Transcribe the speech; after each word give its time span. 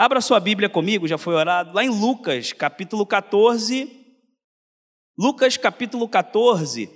Abra 0.00 0.20
sua 0.20 0.38
Bíblia 0.38 0.68
comigo, 0.68 1.08
já 1.08 1.18
foi 1.18 1.34
orado, 1.34 1.74
lá 1.74 1.82
em 1.82 1.88
Lucas, 1.88 2.52
capítulo 2.52 3.04
14. 3.04 4.16
Lucas, 5.18 5.56
capítulo 5.56 6.08
14, 6.08 6.88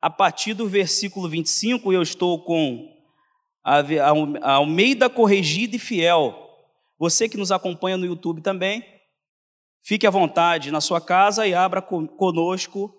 a 0.00 0.10
partir 0.10 0.52
do 0.52 0.66
versículo 0.68 1.28
25, 1.28 1.92
eu 1.92 2.02
estou 2.02 2.44
com 2.44 2.92
a 3.62 4.54
Almeida 4.54 5.08
Corrigida 5.08 5.76
e 5.76 5.78
Fiel. 5.78 6.36
Você 6.98 7.28
que 7.28 7.36
nos 7.36 7.52
acompanha 7.52 7.96
no 7.96 8.04
YouTube 8.04 8.42
também, 8.42 8.84
fique 9.80 10.04
à 10.04 10.10
vontade 10.10 10.72
na 10.72 10.80
sua 10.80 11.00
casa 11.00 11.46
e 11.46 11.54
abra 11.54 11.80
conosco 11.80 12.92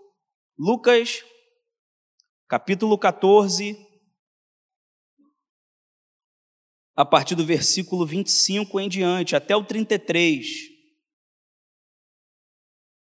Lucas, 0.58 1.26
capítulo 2.48 2.98
14, 2.98 3.78
a 6.96 7.04
partir 7.04 7.36
do 7.36 7.46
versículo 7.46 8.06
25 8.06 8.80
em 8.80 8.88
diante, 8.88 9.36
até 9.36 9.56
o 9.56 9.64
33. 9.64 10.46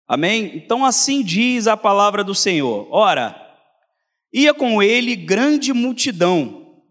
Amém? 0.07 0.55
Então 0.55 0.85
assim 0.85 1.21
diz 1.23 1.67
a 1.67 1.75
palavra 1.75 2.23
do 2.23 2.33
Senhor: 2.33 2.87
Ora, 2.91 3.35
ia 4.33 4.53
com 4.53 4.81
ele 4.81 5.15
grande 5.15 5.73
multidão, 5.73 6.81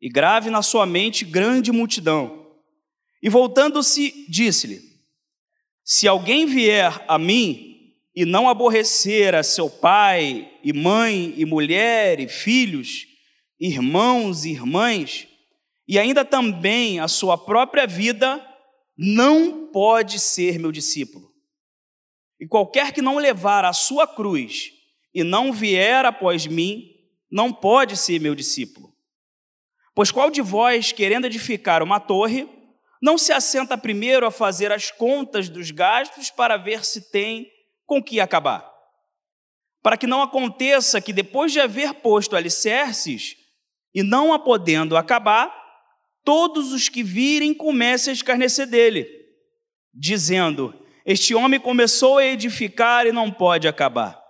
e 0.00 0.08
grave 0.08 0.50
na 0.50 0.62
sua 0.62 0.86
mente 0.86 1.24
grande 1.24 1.72
multidão. 1.72 2.46
E 3.22 3.28
voltando-se, 3.28 4.26
disse-lhe: 4.28 4.80
Se 5.84 6.06
alguém 6.06 6.46
vier 6.46 7.04
a 7.08 7.18
mim 7.18 7.94
e 8.14 8.24
não 8.24 8.48
aborrecer 8.48 9.34
a 9.34 9.42
seu 9.42 9.68
pai 9.70 10.52
e 10.62 10.72
mãe 10.72 11.34
e 11.36 11.44
mulher 11.44 12.20
e 12.20 12.28
filhos, 12.28 13.06
irmãos 13.58 14.44
e 14.44 14.50
irmãs, 14.50 15.26
e 15.88 15.98
ainda 15.98 16.22
também 16.22 17.00
a 17.00 17.08
sua 17.08 17.38
própria 17.38 17.86
vida, 17.86 18.44
não 18.96 19.68
pode 19.72 20.20
ser 20.20 20.58
meu 20.58 20.70
discípulo. 20.70 21.32
E 22.38 22.46
qualquer 22.46 22.92
que 22.92 23.00
não 23.00 23.16
levar 23.16 23.64
a 23.64 23.72
sua 23.72 24.06
cruz 24.06 24.70
e 25.14 25.24
não 25.24 25.50
vier 25.50 26.04
após 26.04 26.46
mim, 26.46 26.94
não 27.30 27.52
pode 27.52 27.96
ser 27.96 28.20
meu 28.20 28.34
discípulo. 28.34 28.94
Pois 29.94 30.12
qual 30.12 30.30
de 30.30 30.42
vós, 30.42 30.92
querendo 30.92 31.24
edificar 31.24 31.82
uma 31.82 31.98
torre, 31.98 32.48
não 33.00 33.16
se 33.16 33.32
assenta 33.32 33.78
primeiro 33.78 34.26
a 34.26 34.30
fazer 34.30 34.70
as 34.70 34.90
contas 34.90 35.48
dos 35.48 35.70
gastos 35.70 36.30
para 36.30 36.56
ver 36.56 36.84
se 36.84 37.10
tem 37.10 37.50
com 37.86 38.02
que 38.02 38.20
acabar? 38.20 38.70
Para 39.82 39.96
que 39.96 40.06
não 40.06 40.20
aconteça 40.20 41.00
que 41.00 41.12
depois 41.12 41.50
de 41.50 41.60
haver 41.60 41.94
posto 41.94 42.36
alicerces 42.36 43.36
e 43.94 44.02
não 44.02 44.32
a 44.32 44.38
podendo 44.38 44.96
acabar, 44.96 45.57
todos 46.28 46.74
os 46.74 46.90
que 46.90 47.02
virem 47.02 47.54
comecem 47.54 48.10
a 48.10 48.14
escarnecer 48.14 48.66
dele, 48.66 49.08
dizendo: 49.94 50.74
Este 51.06 51.34
homem 51.34 51.58
começou 51.58 52.18
a 52.18 52.26
edificar 52.26 53.06
e 53.06 53.12
não 53.12 53.30
pode 53.30 53.66
acabar. 53.66 54.22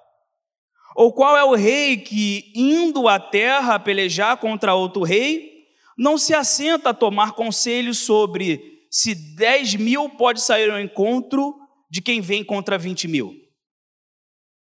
Ou 0.95 1.13
qual 1.13 1.37
é 1.37 1.43
o 1.43 1.57
rei 1.57 1.97
que, 1.97 2.53
indo 2.55 3.09
à 3.09 3.19
terra 3.19 3.75
a 3.75 3.79
pelejar 3.81 4.37
contra 4.37 4.77
outro 4.77 5.03
rei, 5.03 5.65
não 5.99 6.17
se 6.17 6.33
assenta 6.33 6.91
a 6.91 6.95
tomar 6.95 7.33
conselho 7.33 7.93
sobre 7.93 8.87
se 8.89 9.17
dez 9.35 9.75
mil 9.75 10.09
pode 10.11 10.41
sair 10.41 10.71
ao 10.71 10.81
encontro 10.81 11.53
de 11.91 12.01
quem 12.01 12.21
vem 12.21 12.45
contra 12.45 12.79
vinte 12.79 13.09
mil? 13.09 13.35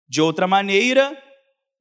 De 0.08 0.22
outra 0.22 0.48
maneira, 0.48 1.22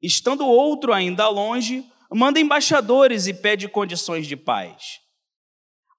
estando 0.02 0.44
outro 0.44 0.92
ainda 0.92 1.28
longe, 1.28 1.84
manda 2.10 2.40
embaixadores 2.40 3.28
e 3.28 3.34
pede 3.34 3.68
condições 3.68 4.26
de 4.26 4.34
paz. 4.34 5.03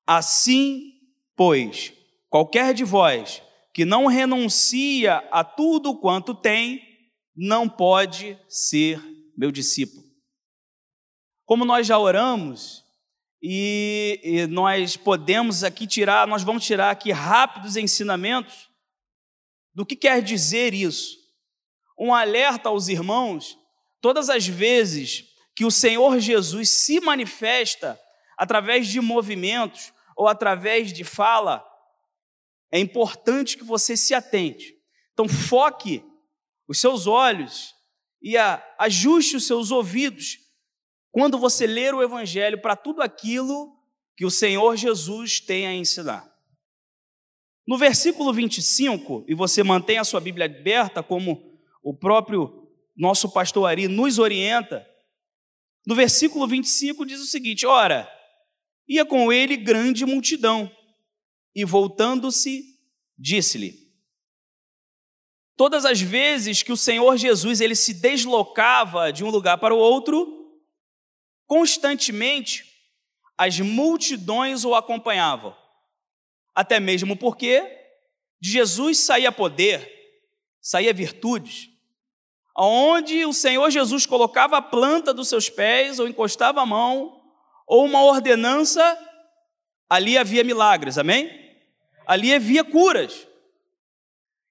Assim, 0.06 0.94
pois, 1.36 1.94
qualquer 2.30 2.74
de 2.74 2.84
vós 2.84 3.42
que 3.74 3.84
não 3.84 4.06
renuncia 4.06 5.18
a 5.32 5.44
tudo 5.44 6.00
quanto 6.00 6.34
tem, 6.34 6.82
não 7.36 7.68
pode 7.68 8.40
ser 8.48 9.02
meu 9.38 9.52
discípulo. 9.52 10.04
Como 11.46 11.66
nós 11.66 11.86
já 11.86 12.00
oramos, 12.00 12.86
e, 13.48 14.20
e, 14.24 14.48
nós 14.48 14.98
podemos 14.98 15.64
aqui 15.64 15.86
tirar, 15.86 16.28
nós 16.28 16.42
vamos 16.42 16.66
tirar 16.66 16.90
aqui 16.90 17.12
rápidos 17.12 17.76
ensinamentos 17.76 18.70
do 19.74 19.86
que 19.86 19.96
quer 19.96 20.22
dizer 20.24 20.74
isso. 20.74 21.18
Um 22.00 22.14
alerta 22.14 22.70
aos 22.70 22.88
irmãos, 22.88 23.58
todas 24.02 24.30
as 24.30 24.48
vezes 24.48 25.26
que 25.56 25.64
o 25.64 25.70
Senhor 25.70 26.20
Jesus 26.20 26.70
se 26.70 27.00
manifesta 27.00 28.00
através 28.38 28.88
de 28.88 29.00
movimentos, 29.00 29.94
ou 30.16 30.28
através 30.28 30.94
de 30.94 31.04
fala, 31.04 31.66
é 32.72 32.80
importante 32.80 33.58
que 33.58 33.64
você 33.64 33.98
se 33.98 34.14
atente. 34.14 34.74
Então, 35.14 35.28
foque 35.28 36.04
os 36.68 36.80
seus 36.80 37.08
olhos 37.08 37.74
e 38.22 38.36
ajuste 38.78 39.36
os 39.36 39.46
seus 39.46 39.72
ouvidos 39.72 40.40
quando 41.12 41.38
você 41.38 41.68
ler 41.68 41.94
o 41.94 42.02
Evangelho 42.02 42.62
para 42.62 42.76
tudo 42.76 43.02
aquilo 43.02 43.74
que 44.18 44.26
o 44.26 44.32
Senhor 44.32 44.76
Jesus 44.76 45.40
tem 45.40 45.68
a 45.68 45.74
ensinar. 45.74 46.30
No 47.68 47.78
versículo 47.78 48.34
25, 48.34 49.26
e 49.28 49.34
você 49.34 49.64
mantém 49.64 49.98
a 49.98 50.04
sua 50.04 50.20
Bíblia 50.20 50.46
aberta, 50.46 51.02
como 51.02 51.60
o 51.84 51.96
próprio 51.96 52.70
nosso 52.96 53.32
pastor 53.32 53.68
Ari 53.68 53.88
nos 53.88 54.20
orienta, 54.20 54.86
no 55.86 55.96
versículo 55.96 56.48
25 56.48 57.06
diz 57.06 57.22
o 57.22 57.26
seguinte: 57.26 57.66
Ora, 57.66 58.10
Ia 58.88 59.06
com 59.06 59.32
ele 59.32 59.58
grande 59.58 60.06
multidão, 60.06 60.72
e 61.56 61.64
voltando-se, 61.66 62.64
disse-lhe: 63.18 63.86
Todas 65.58 65.86
as 65.86 66.02
vezes 66.02 66.62
que 66.62 66.72
o 66.72 66.78
Senhor 66.78 67.18
Jesus 67.18 67.62
ele 67.62 67.76
se 67.76 67.94
deslocava 67.94 69.12
de 69.12 69.24
um 69.24 69.30
lugar 69.30 69.58
para 69.58 69.74
o 69.74 69.78
outro, 69.78 70.28
constantemente 71.48 72.66
as 73.38 73.60
multidões 73.60 74.66
o 74.66 74.76
acompanhavam. 74.76 75.56
Até 76.54 76.80
mesmo 76.80 77.16
porque 77.16 77.62
de 78.42 78.52
Jesus 78.52 79.00
saía 79.00 79.32
poder, 79.32 79.92
saía 80.62 80.94
virtudes. 80.94 81.70
Onde 82.58 83.26
o 83.26 83.34
Senhor 83.34 83.70
Jesus 83.70 84.06
colocava 84.06 84.58
a 84.58 84.62
planta 84.62 85.14
dos 85.14 85.28
seus 85.28 85.50
pés 85.50 86.00
ou 86.00 86.08
encostava 86.08 86.62
a 86.62 86.66
mão, 86.66 87.15
ou 87.66 87.86
uma 87.86 88.04
ordenança, 88.04 88.98
ali 89.90 90.18
havia 90.18 90.44
milagres, 90.44 90.98
amém? 90.98 91.30
Ali 92.06 92.34
havia 92.34 92.64
curas. 92.64 93.28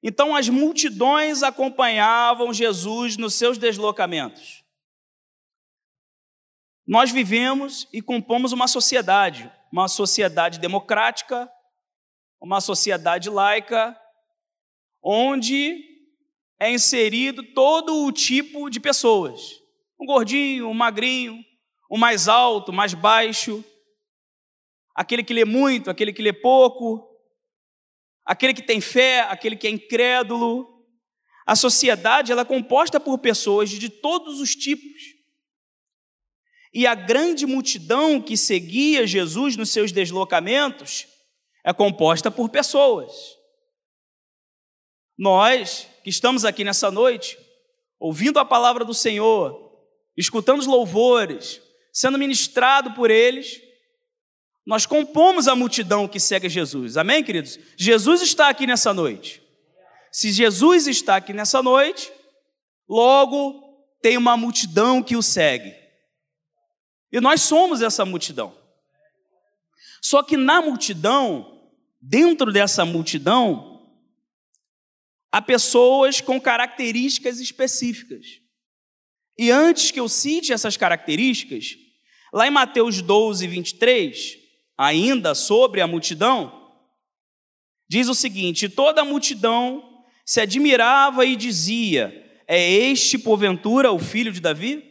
Então 0.03 0.37
as 0.37 0.49
multidões 0.49 1.43
acompanhavam 1.43 2.53
Jesus 2.53 3.17
nos 3.17 3.35
seus 3.35 3.57
deslocamentos. 3.57 4.63
Nós 6.87 7.11
vivemos 7.11 7.89
e 7.93 8.03
compomos 8.03 8.53
uma 8.53 8.69
sociedade, 8.69 9.51
uma 9.73 9.89
sociedade 9.89 10.59
democrática, 10.59 11.51
uma 12.41 12.61
sociedade 12.61 13.31
laica, 13.31 13.99
onde 15.03 15.83
é 16.61 16.71
inserido 16.71 17.43
todo 17.55 18.05
o 18.05 18.13
tipo 18.13 18.69
de 18.69 18.79
pessoas. 18.81 19.63
Um 19.99 20.05
gordinho, 20.05 20.69
um 20.69 20.75
magrinho, 20.75 21.43
o 21.95 21.97
mais 21.97 22.27
alto, 22.27 22.73
o 22.73 22.75
mais 22.75 22.93
baixo, 22.93 23.65
aquele 24.97 25.23
que 25.23 25.33
lê 25.33 25.45
muito, 25.45 25.89
aquele 25.89 26.13
que 26.13 26.21
lê 26.21 26.33
pouco, 26.33 27.09
aquele 28.25 28.53
que 28.53 28.65
tem 28.65 28.81
fé, 28.81 29.21
aquele 29.21 29.55
que 29.55 29.69
é 29.69 29.71
incrédulo. 29.71 30.85
A 31.47 31.55
sociedade 31.55 32.33
ela 32.33 32.43
é 32.43 32.45
composta 32.45 32.99
por 32.99 33.17
pessoas 33.19 33.71
de 33.71 33.89
todos 33.89 34.41
os 34.41 34.57
tipos. 34.57 35.03
E 36.73 36.85
a 36.85 36.97
grande 36.97 37.47
multidão 37.47 38.21
que 38.21 38.37
seguia 38.37 39.07
Jesus 39.07 39.57
nos 39.57 39.71
seus 39.71 39.93
deslocamentos 39.93 41.07
é 41.63 41.73
composta 41.73 42.29
por 42.29 42.49
pessoas. 42.49 43.13
Nós 45.17 45.87
que 46.03 46.11
estamos 46.11 46.45
aqui 46.45 46.65
nessa 46.65 46.91
noite, 46.91 47.39
ouvindo 48.01 48.41
a 48.41 48.45
palavra 48.45 48.85
do 48.85 48.93
Senhor, 48.93 49.73
escutando 50.17 50.59
os 50.59 50.67
louvores, 50.67 51.63
sendo 51.95 52.19
ministrado 52.19 52.93
por 52.93 53.09
eles, 53.09 53.63
nós 54.67 54.85
compomos 54.85 55.47
a 55.47 55.55
multidão 55.55 56.09
que 56.09 56.19
segue 56.19 56.49
Jesus. 56.49 56.97
Amém, 56.97 57.23
queridos? 57.23 57.57
Jesus 57.77 58.21
está 58.21 58.49
aqui 58.49 58.67
nessa 58.67 58.93
noite. 58.93 59.41
Se 60.11 60.33
Jesus 60.33 60.89
está 60.89 61.17
aqui 61.17 61.33
nessa 61.33 61.63
noite, 61.63 62.13
logo 62.89 63.63
tem 64.03 64.17
uma 64.17 64.37
multidão 64.37 65.03
que 65.03 65.17
o 65.17 65.23
segue. 65.23 65.73
E 67.13 67.21
nós 67.21 67.43
somos 67.43 67.81
essa 67.81 68.05
multidão. 68.05 68.59
Só 70.03 70.21
que 70.23 70.37
na 70.37 70.61
multidão, 70.61 71.71
dentro 72.01 72.53
dessa 72.53 72.85
multidão, 72.85 73.89
há 75.31 75.41
pessoas 75.41 76.21
com 76.21 76.41
características 76.41 77.39
específicas. 77.39 78.41
E 79.39 79.51
antes 79.51 79.91
que 79.91 80.01
eu 80.01 80.09
cite 80.09 80.53
essas 80.53 80.77
características, 80.77 81.84
Lá 82.35 82.47
em 82.49 82.51
Mateus 82.51 83.01
12, 83.01 83.47
23, 83.47 84.37
ainda 84.77 85.35
sobre 85.35 85.81
a 85.81 85.87
multidão, 85.87 86.65
Diz 87.89 88.09
o 88.09 88.15
seguinte: 88.15 88.69
toda 88.69 89.03
a 89.03 89.05
multidão 89.05 90.03
se 90.25 90.41
admirava 90.41 91.25
e 91.25 91.37
dizia: 91.37 92.43
É 92.47 92.61
este, 92.61 93.19
porventura, 93.19 93.93
o 93.93 93.99
filho 93.99 94.33
de 94.33 94.41
Davi? 94.41 94.83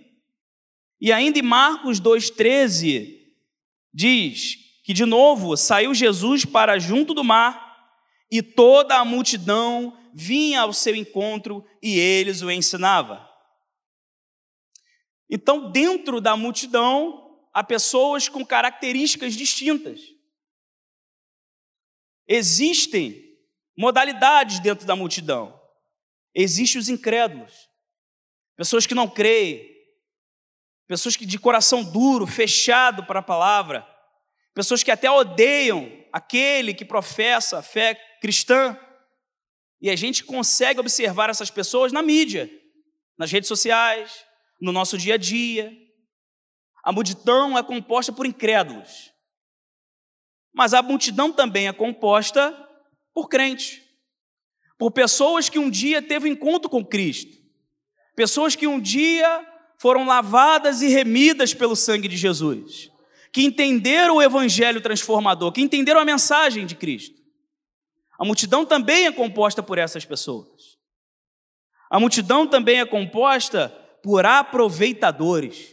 E 1.01 1.11
ainda 1.11 1.39
em 1.39 1.41
Marcos 1.41 1.99
2,13 1.99 3.19
diz 3.93 4.55
que, 4.85 4.93
de 4.93 5.05
novo, 5.05 5.57
saiu 5.57 5.93
Jesus 5.93 6.45
para 6.45 6.79
junto 6.79 7.13
do 7.13 7.23
mar 7.23 7.77
e 8.31 8.41
toda 8.41 8.97
a 8.97 9.05
multidão 9.05 9.97
vinha 10.13 10.61
ao 10.61 10.71
seu 10.71 10.95
encontro 10.95 11.65
e 11.81 11.99
eles 11.99 12.41
o 12.41 12.49
ensinava. 12.49 13.27
Então, 15.29 15.71
dentro 15.71 16.21
da 16.21 16.37
multidão, 16.37 17.22
há 17.53 17.63
pessoas 17.63 18.27
com 18.27 18.45
características 18.45 19.35
distintas. 19.35 20.01
Existem 22.27 23.21
modalidades 23.77 24.59
dentro 24.59 24.85
da 24.85 24.95
multidão. 24.95 25.61
Existem 26.33 26.79
os 26.79 26.89
incrédulos, 26.89 27.69
pessoas 28.55 28.87
que 28.87 28.95
não 28.95 29.07
creem, 29.07 29.71
pessoas 30.87 31.15
que 31.15 31.25
de 31.25 31.37
coração 31.37 31.83
duro, 31.83 32.25
fechado 32.25 33.05
para 33.05 33.19
a 33.19 33.23
palavra, 33.23 33.87
pessoas 34.53 34.81
que 34.81 34.89
até 34.89 35.11
odeiam 35.11 35.91
aquele 36.11 36.73
que 36.73 36.85
professa 36.85 37.59
a 37.59 37.63
fé 37.63 37.95
cristã. 38.19 38.77
E 39.79 39.89
a 39.89 39.95
gente 39.95 40.23
consegue 40.23 40.79
observar 40.79 41.29
essas 41.29 41.51
pessoas 41.51 41.91
na 41.91 42.01
mídia, 42.01 42.49
nas 43.17 43.31
redes 43.31 43.47
sociais, 43.47 44.25
no 44.59 44.71
nosso 44.71 44.97
dia 44.97 45.15
a 45.15 45.17
dia. 45.17 45.71
A 46.83 46.91
multidão 46.91 47.57
é 47.57 47.63
composta 47.63 48.11
por 48.11 48.25
incrédulos. 48.25 49.11
Mas 50.53 50.73
a 50.73 50.81
multidão 50.81 51.31
também 51.31 51.67
é 51.67 51.73
composta 51.73 52.51
por 53.13 53.29
crentes, 53.29 53.81
por 54.77 54.91
pessoas 54.91 55.49
que 55.49 55.57
um 55.57 55.69
dia 55.69 56.01
teve 56.01 56.27
encontro 56.27 56.69
com 56.69 56.83
Cristo, 56.83 57.31
pessoas 58.15 58.55
que 58.55 58.67
um 58.67 58.79
dia 58.79 59.47
foram 59.77 60.05
lavadas 60.05 60.81
e 60.81 60.87
remidas 60.87 61.53
pelo 61.53 61.75
sangue 61.75 62.07
de 62.07 62.17
Jesus, 62.17 62.91
que 63.31 63.43
entenderam 63.43 64.17
o 64.17 64.21
evangelho 64.21 64.81
transformador, 64.81 65.51
que 65.51 65.61
entenderam 65.61 66.01
a 66.01 66.05
mensagem 66.05 66.65
de 66.65 66.75
Cristo. 66.75 67.21
A 68.17 68.25
multidão 68.25 68.65
também 68.65 69.05
é 69.05 69.11
composta 69.11 69.63
por 69.63 69.77
essas 69.77 70.05
pessoas. 70.05 70.77
A 71.89 71.99
multidão 71.99 72.47
também 72.47 72.79
é 72.79 72.85
composta 72.85 73.69
por 74.01 74.25
aproveitadores. 74.25 75.72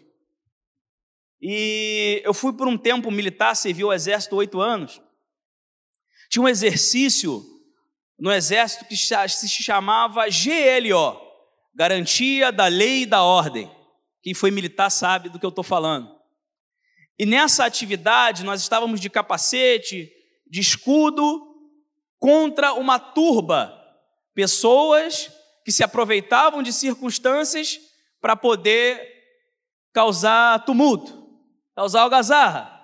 E 1.41 2.21
eu 2.25 2.35
fui 2.35 2.53
por 2.53 2.69
um 2.69 2.77
tempo 2.77 3.11
militar, 3.11 3.55
servi 3.55 3.83
o 3.83 3.93
exército 3.93 4.37
oito 4.37 4.61
anos. 4.61 5.01
Tinha 6.29 6.43
um 6.43 6.49
exercício 6.49 7.43
no 8.19 8.31
exército 8.31 8.85
que 8.85 8.97
se 8.97 9.49
chamava 9.49 10.27
GLO, 10.27 11.21
Garantia 11.75 12.53
da 12.53 12.67
Lei 12.67 13.03
e 13.03 13.07
da 13.07 13.23
Ordem. 13.23 13.71
Quem 14.23 14.35
foi 14.35 14.51
militar 14.51 14.91
sabe 14.91 15.31
do 15.31 15.39
que 15.39 15.47
eu 15.47 15.51
estou 15.51 15.65
falando. 15.65 16.15
E 17.19 17.25
nessa 17.25 17.65
atividade 17.65 18.45
nós 18.45 18.61
estávamos 18.61 19.01
de 19.01 19.09
capacete, 19.09 20.13
de 20.47 20.61
escudo, 20.61 21.47
contra 22.19 22.75
uma 22.75 22.99
turba, 22.99 23.75
pessoas 24.35 25.31
que 25.65 25.73
se 25.73 25.83
aproveitavam 25.83 26.63
de 26.63 26.73
circunstâncias 26.73 27.79
para 28.21 28.37
poder 28.37 29.01
causar 29.93 30.65
tumulto, 30.65 31.20
causar 31.75 32.03
algazarra. 32.03 32.79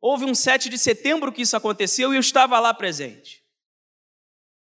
Houve 0.00 0.24
um 0.24 0.34
7 0.34 0.68
de 0.68 0.78
setembro 0.78 1.32
que 1.32 1.42
isso 1.42 1.56
aconteceu 1.56 2.12
e 2.12 2.16
eu 2.16 2.20
estava 2.20 2.58
lá 2.60 2.72
presente. 2.72 3.44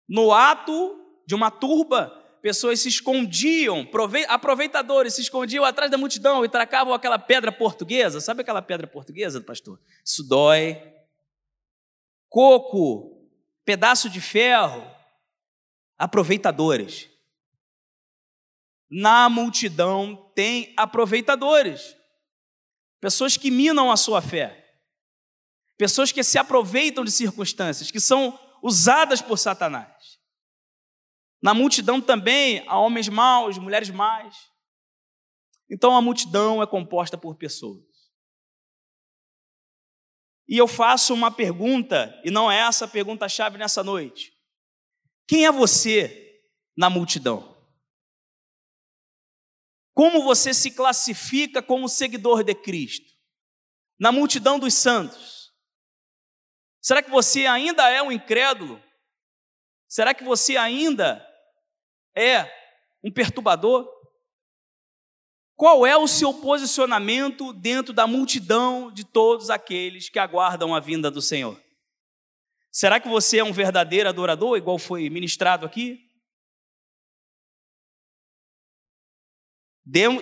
No 0.09 0.33
ato 0.33 1.01
de 1.27 1.35
uma 1.35 1.51
turba, 1.51 2.11
pessoas 2.43 2.81
se 2.81 2.91
escondiam, 2.91 3.89
aproveitadores 4.29 5.15
se 5.15 5.23
escondiam 5.23 5.65
atrás 5.65 5.91
da 5.91 5.97
multidão 5.97 6.45
e 6.45 6.49
tracavam 6.49 6.93
aquela 6.93 7.19
pedra 7.19 7.51
portuguesa. 7.51 8.21
Sabe 8.21 8.43
aquela 8.43 8.61
pedra 8.61 8.87
portuguesa, 8.87 9.41
pastor? 9.41 9.81
Isso 10.05 10.23
dói, 10.23 10.95
coco, 12.29 13.27
pedaço 13.65 14.11
de 14.11 14.21
ferro, 14.21 14.87
aproveitadores. 15.97 17.09
Na 18.91 19.31
multidão 19.31 20.31
tem 20.35 20.75
aproveitadores, 20.77 21.97
pessoas 23.05 23.37
que 23.37 23.51
minam 23.51 23.93
a 23.93 23.99
sua 23.99 24.23
fé, 24.23 24.67
pessoas 25.77 26.11
que 26.11 26.25
se 26.25 26.39
aproveitam 26.39 27.05
de 27.05 27.11
circunstâncias, 27.11 27.91
que 27.91 28.01
são 28.01 28.41
usadas 28.63 29.21
por 29.21 29.37
Satanás. 29.37 30.19
Na 31.43 31.53
multidão 31.53 32.01
também 32.01 32.67
há 32.67 32.79
homens 32.79 33.07
maus, 33.11 33.59
mulheres 33.59 33.91
más. 33.91 34.35
Então 35.71 35.95
a 35.95 36.01
multidão 36.01 36.63
é 36.63 36.67
composta 36.67 37.19
por 37.19 37.37
pessoas. 37.37 37.85
E 40.49 40.57
eu 40.57 40.67
faço 40.67 41.13
uma 41.13 41.31
pergunta, 41.31 42.19
e 42.25 42.31
não 42.31 42.51
é 42.51 42.61
essa 42.61 42.87
a 42.87 42.89
pergunta-chave 42.89 43.59
nessa 43.59 43.85
noite. 43.85 44.33
Quem 45.29 45.45
é 45.45 45.53
você 45.53 46.41
na 46.75 46.89
multidão? 46.89 47.54
Como 49.95 50.25
você 50.25 50.53
se 50.53 50.73
classifica 50.73 51.63
como 51.63 51.89
seguidor 51.89 52.43
de 52.43 52.55
Cristo? 52.55 53.13
Na 53.99 54.11
multidão 54.11 54.59
dos 54.59 54.75
santos? 54.75 55.53
Será 56.83 57.01
que 57.01 57.11
você 57.11 57.47
ainda 57.47 57.89
é 57.89 58.03
um 58.03 58.11
incrédulo? 58.11 58.83
Será 59.89 60.13
que 60.13 60.25
você 60.25 60.57
ainda 60.57 61.25
é 62.15 62.43
um 63.05 63.11
perturbador? 63.13 63.89
Qual 65.55 65.87
é 65.87 65.97
o 65.97 66.09
seu 66.09 66.35
posicionamento 66.35 67.53
dentro 67.53 67.95
da 67.95 68.07
multidão 68.07 68.93
de 68.93 69.05
todos 69.05 69.49
aqueles 69.49 70.09
que 70.09 70.19
aguardam 70.19 70.75
a 70.75 70.81
vinda 70.81 71.09
do 71.09 71.23
Senhor? 71.23 71.63
Será 72.73 72.99
que 72.99 73.09
você 73.09 73.39
é 73.39 73.45
um 73.45 73.53
verdadeiro 73.53 74.09
adorador, 74.09 74.57
igual 74.57 74.77
foi 74.77 75.09
ministrado 75.09 75.65
aqui? 75.65 76.11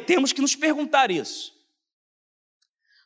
Temos 0.06 0.32
que 0.32 0.40
nos 0.40 0.56
perguntar 0.56 1.10
isso. 1.10 1.52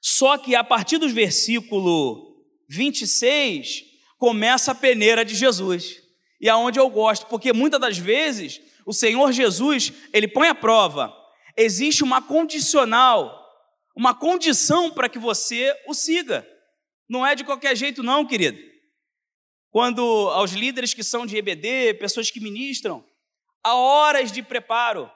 Só 0.01 0.39
que 0.39 0.55
a 0.55 0.65
partir 0.65 0.99
do 0.99 1.09
versículo 1.09 2.45
26 2.69 3.85
começa 4.19 4.73
a 4.73 4.75
peneira 4.75 5.25
de 5.25 5.35
Jesus. 5.35 6.03
E 6.41 6.49
aonde 6.49 6.79
é 6.79 6.83
eu 6.83 6.89
gosto, 6.89 7.27
porque 7.27 7.53
muitas 7.53 7.81
das 7.81 7.99
vezes 7.99 8.61
o 8.87 8.93
Senhor 8.93 9.33
Jesus, 9.33 9.93
ele 10.13 10.29
põe 10.29 10.49
a 10.49 10.55
prova 10.55 11.13
existe 11.57 12.05
uma 12.05 12.21
condicional, 12.21 13.43
uma 13.97 14.15
condição 14.15 14.91
para 14.91 15.09
que 15.09 15.19
você 15.19 15.75
o 15.87 15.95
siga. 15.95 16.47
Não 17.09 17.27
é 17.27 17.35
de 17.35 17.45
qualquer 17.45 17.75
jeito, 17.77 18.03
não, 18.03 18.27
querido. 18.27 18.61
Quando 19.71 20.03
aos 20.31 20.53
líderes 20.53 20.93
que 20.93 21.03
são 21.03 21.25
de 21.25 21.37
EBD, 21.37 21.95
pessoas 21.95 22.31
que 22.31 22.41
ministram, 22.41 23.05
há 23.63 23.75
horas 23.75 24.31
de 24.31 24.43
preparo, 24.43 25.11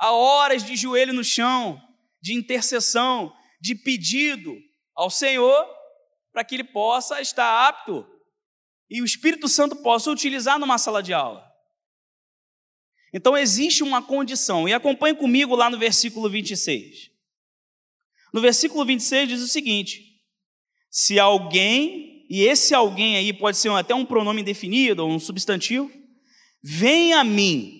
há 0.00 0.10
horas 0.12 0.64
de 0.64 0.74
joelho 0.74 1.12
no 1.12 1.22
chão, 1.22 1.80
de 2.22 2.32
intercessão, 2.32 3.32
de 3.60 3.74
pedido 3.74 4.56
ao 4.96 5.10
Senhor 5.10 5.68
para 6.32 6.42
que 6.42 6.54
ele 6.54 6.64
possa 6.64 7.20
estar 7.20 7.68
apto 7.68 8.06
e 8.88 9.02
o 9.02 9.04
Espírito 9.04 9.46
Santo 9.46 9.76
possa 9.76 10.10
utilizar 10.10 10.58
numa 10.58 10.78
sala 10.78 11.02
de 11.02 11.12
aula. 11.12 11.46
Então 13.12 13.36
existe 13.36 13.82
uma 13.82 14.00
condição, 14.00 14.68
e 14.68 14.72
acompanhe 14.72 15.14
comigo 15.14 15.54
lá 15.54 15.68
no 15.68 15.78
versículo 15.78 16.30
26. 16.30 17.10
No 18.32 18.40
versículo 18.40 18.84
26 18.84 19.28
diz 19.28 19.42
o 19.42 19.48
seguinte: 19.48 20.02
se 20.88 21.18
alguém, 21.18 22.26
e 22.30 22.42
esse 22.42 22.72
alguém 22.72 23.16
aí 23.16 23.32
pode 23.32 23.56
ser 23.56 23.70
até 23.72 23.94
um 23.94 24.06
pronome 24.06 24.42
indefinido 24.42 25.04
ou 25.04 25.10
um 25.10 25.18
substantivo, 25.18 25.90
vem 26.62 27.12
a 27.12 27.24
mim 27.24 27.79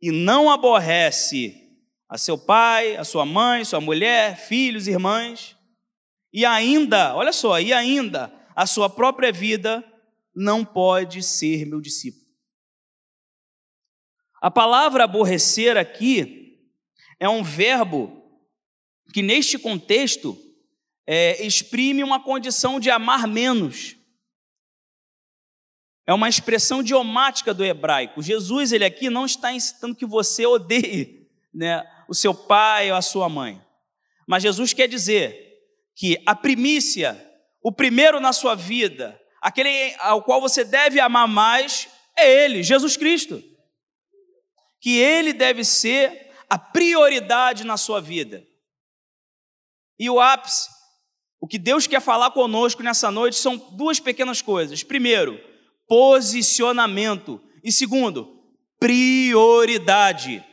e 0.00 0.10
não 0.10 0.50
aborrece 0.50 1.68
a 2.08 2.16
seu 2.16 2.38
pai, 2.38 2.96
a 2.96 3.04
sua 3.04 3.26
mãe, 3.26 3.64
sua 3.64 3.80
mulher, 3.80 4.36
filhos, 4.36 4.86
irmãs, 4.86 5.56
e 6.32 6.44
ainda, 6.44 7.14
olha 7.14 7.32
só, 7.32 7.60
e 7.60 7.72
ainda 7.72 8.32
a 8.54 8.66
sua 8.66 8.88
própria 8.88 9.32
vida, 9.32 9.84
não 10.34 10.64
pode 10.64 11.22
ser 11.22 11.66
meu 11.66 11.80
discípulo. 11.80 12.26
A 14.40 14.50
palavra 14.50 15.04
aborrecer 15.04 15.76
aqui 15.76 16.58
é 17.18 17.28
um 17.28 17.42
verbo 17.42 18.22
que, 19.12 19.22
neste 19.22 19.58
contexto, 19.58 20.38
é, 21.06 21.44
exprime 21.44 22.04
uma 22.04 22.22
condição 22.22 22.78
de 22.78 22.90
amar 22.90 23.26
menos. 23.26 23.96
É 26.08 26.14
uma 26.14 26.26
expressão 26.26 26.80
idiomática 26.80 27.52
do 27.52 27.62
hebraico. 27.62 28.22
Jesus, 28.22 28.72
ele 28.72 28.86
aqui 28.86 29.10
não 29.10 29.26
está 29.26 29.52
incitando 29.52 29.94
que 29.94 30.06
você 30.06 30.46
odeie 30.46 31.28
né, 31.52 31.86
o 32.08 32.14
seu 32.14 32.34
pai 32.34 32.90
ou 32.90 32.96
a 32.96 33.02
sua 33.02 33.28
mãe. 33.28 33.62
Mas 34.26 34.42
Jesus 34.42 34.72
quer 34.72 34.88
dizer 34.88 35.36
que 35.94 36.18
a 36.24 36.34
primícia, 36.34 37.30
o 37.62 37.70
primeiro 37.70 38.20
na 38.20 38.32
sua 38.32 38.54
vida, 38.54 39.20
aquele 39.38 39.94
ao 39.98 40.22
qual 40.22 40.40
você 40.40 40.64
deve 40.64 40.98
amar 40.98 41.28
mais 41.28 41.86
é 42.16 42.26
Ele, 42.44 42.62
Jesus 42.62 42.96
Cristo. 42.96 43.44
Que 44.80 44.96
Ele 44.96 45.34
deve 45.34 45.62
ser 45.62 46.30
a 46.48 46.58
prioridade 46.58 47.64
na 47.64 47.76
sua 47.76 48.00
vida. 48.00 48.42
E 49.98 50.08
o 50.08 50.18
ápice, 50.18 50.70
o 51.38 51.46
que 51.46 51.58
Deus 51.58 51.86
quer 51.86 52.00
falar 52.00 52.30
conosco 52.30 52.82
nessa 52.82 53.10
noite 53.10 53.36
são 53.36 53.58
duas 53.58 54.00
pequenas 54.00 54.40
coisas. 54.40 54.82
Primeiro, 54.82 55.38
posicionamento. 55.88 57.42
E 57.64 57.72
segundo, 57.72 58.40
prioridade. 58.78 60.44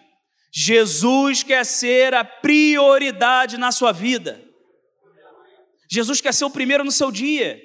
Jesus 0.52 1.44
quer 1.44 1.66
ser 1.66 2.14
a 2.14 2.24
prioridade 2.24 3.58
na 3.58 3.72
sua 3.72 3.92
vida. 3.92 4.42
Jesus 5.92 6.22
quer 6.22 6.34
ser 6.34 6.46
o 6.46 6.50
primeiro 6.50 6.84
no 6.84 6.92
seu 6.92 7.12
dia. 7.12 7.62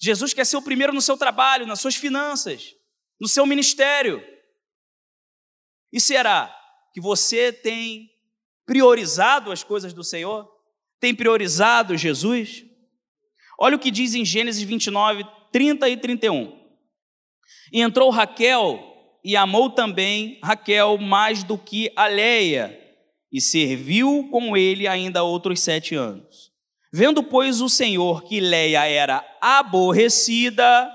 Jesus 0.00 0.32
quer 0.32 0.46
ser 0.46 0.56
o 0.56 0.62
primeiro 0.62 0.92
no 0.92 1.02
seu 1.02 1.16
trabalho, 1.16 1.66
nas 1.66 1.80
suas 1.80 1.94
finanças, 1.94 2.74
no 3.20 3.28
seu 3.28 3.44
ministério. 3.44 4.24
E 5.92 6.00
será 6.00 6.56
que 6.92 7.00
você 7.00 7.52
tem 7.52 8.08
priorizado 8.64 9.52
as 9.52 9.62
coisas 9.62 9.92
do 9.92 10.02
Senhor? 10.02 10.50
Tem 10.98 11.14
priorizado 11.14 11.96
Jesus? 11.96 12.64
Olha 13.58 13.76
o 13.76 13.78
que 13.78 13.90
diz 13.90 14.14
em 14.14 14.24
Gênesis 14.24 14.62
29, 14.62 15.24
30 15.52 15.88
e 15.88 15.96
31. 15.96 16.52
E 17.72 17.80
entrou 17.80 18.10
Raquel 18.10 18.90
e 19.24 19.36
amou 19.36 19.70
também 19.70 20.38
Raquel 20.42 20.98
mais 20.98 21.42
do 21.42 21.58
que 21.58 21.92
a 21.94 22.06
Leia, 22.06 22.78
e 23.32 23.40
serviu 23.40 24.28
com 24.30 24.56
ele 24.56 24.88
ainda 24.88 25.22
outros 25.22 25.60
sete 25.60 25.94
anos. 25.94 26.50
Vendo, 26.92 27.22
pois, 27.22 27.60
o 27.60 27.68
Senhor 27.68 28.24
que 28.24 28.40
Leia 28.40 28.84
era 28.84 29.24
aborrecida, 29.40 30.90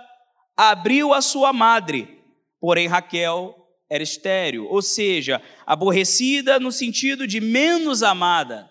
abriu 0.58 1.14
a 1.14 1.22
sua 1.22 1.54
madre, 1.54 2.20
porém 2.60 2.88
Raquel 2.88 3.56
era 3.90 4.04
estéril, 4.04 4.68
ou 4.68 4.82
seja, 4.82 5.42
aborrecida 5.66 6.60
no 6.60 6.72
sentido 6.72 7.26
de 7.26 7.40
menos 7.40 8.04
amada. 8.04 8.70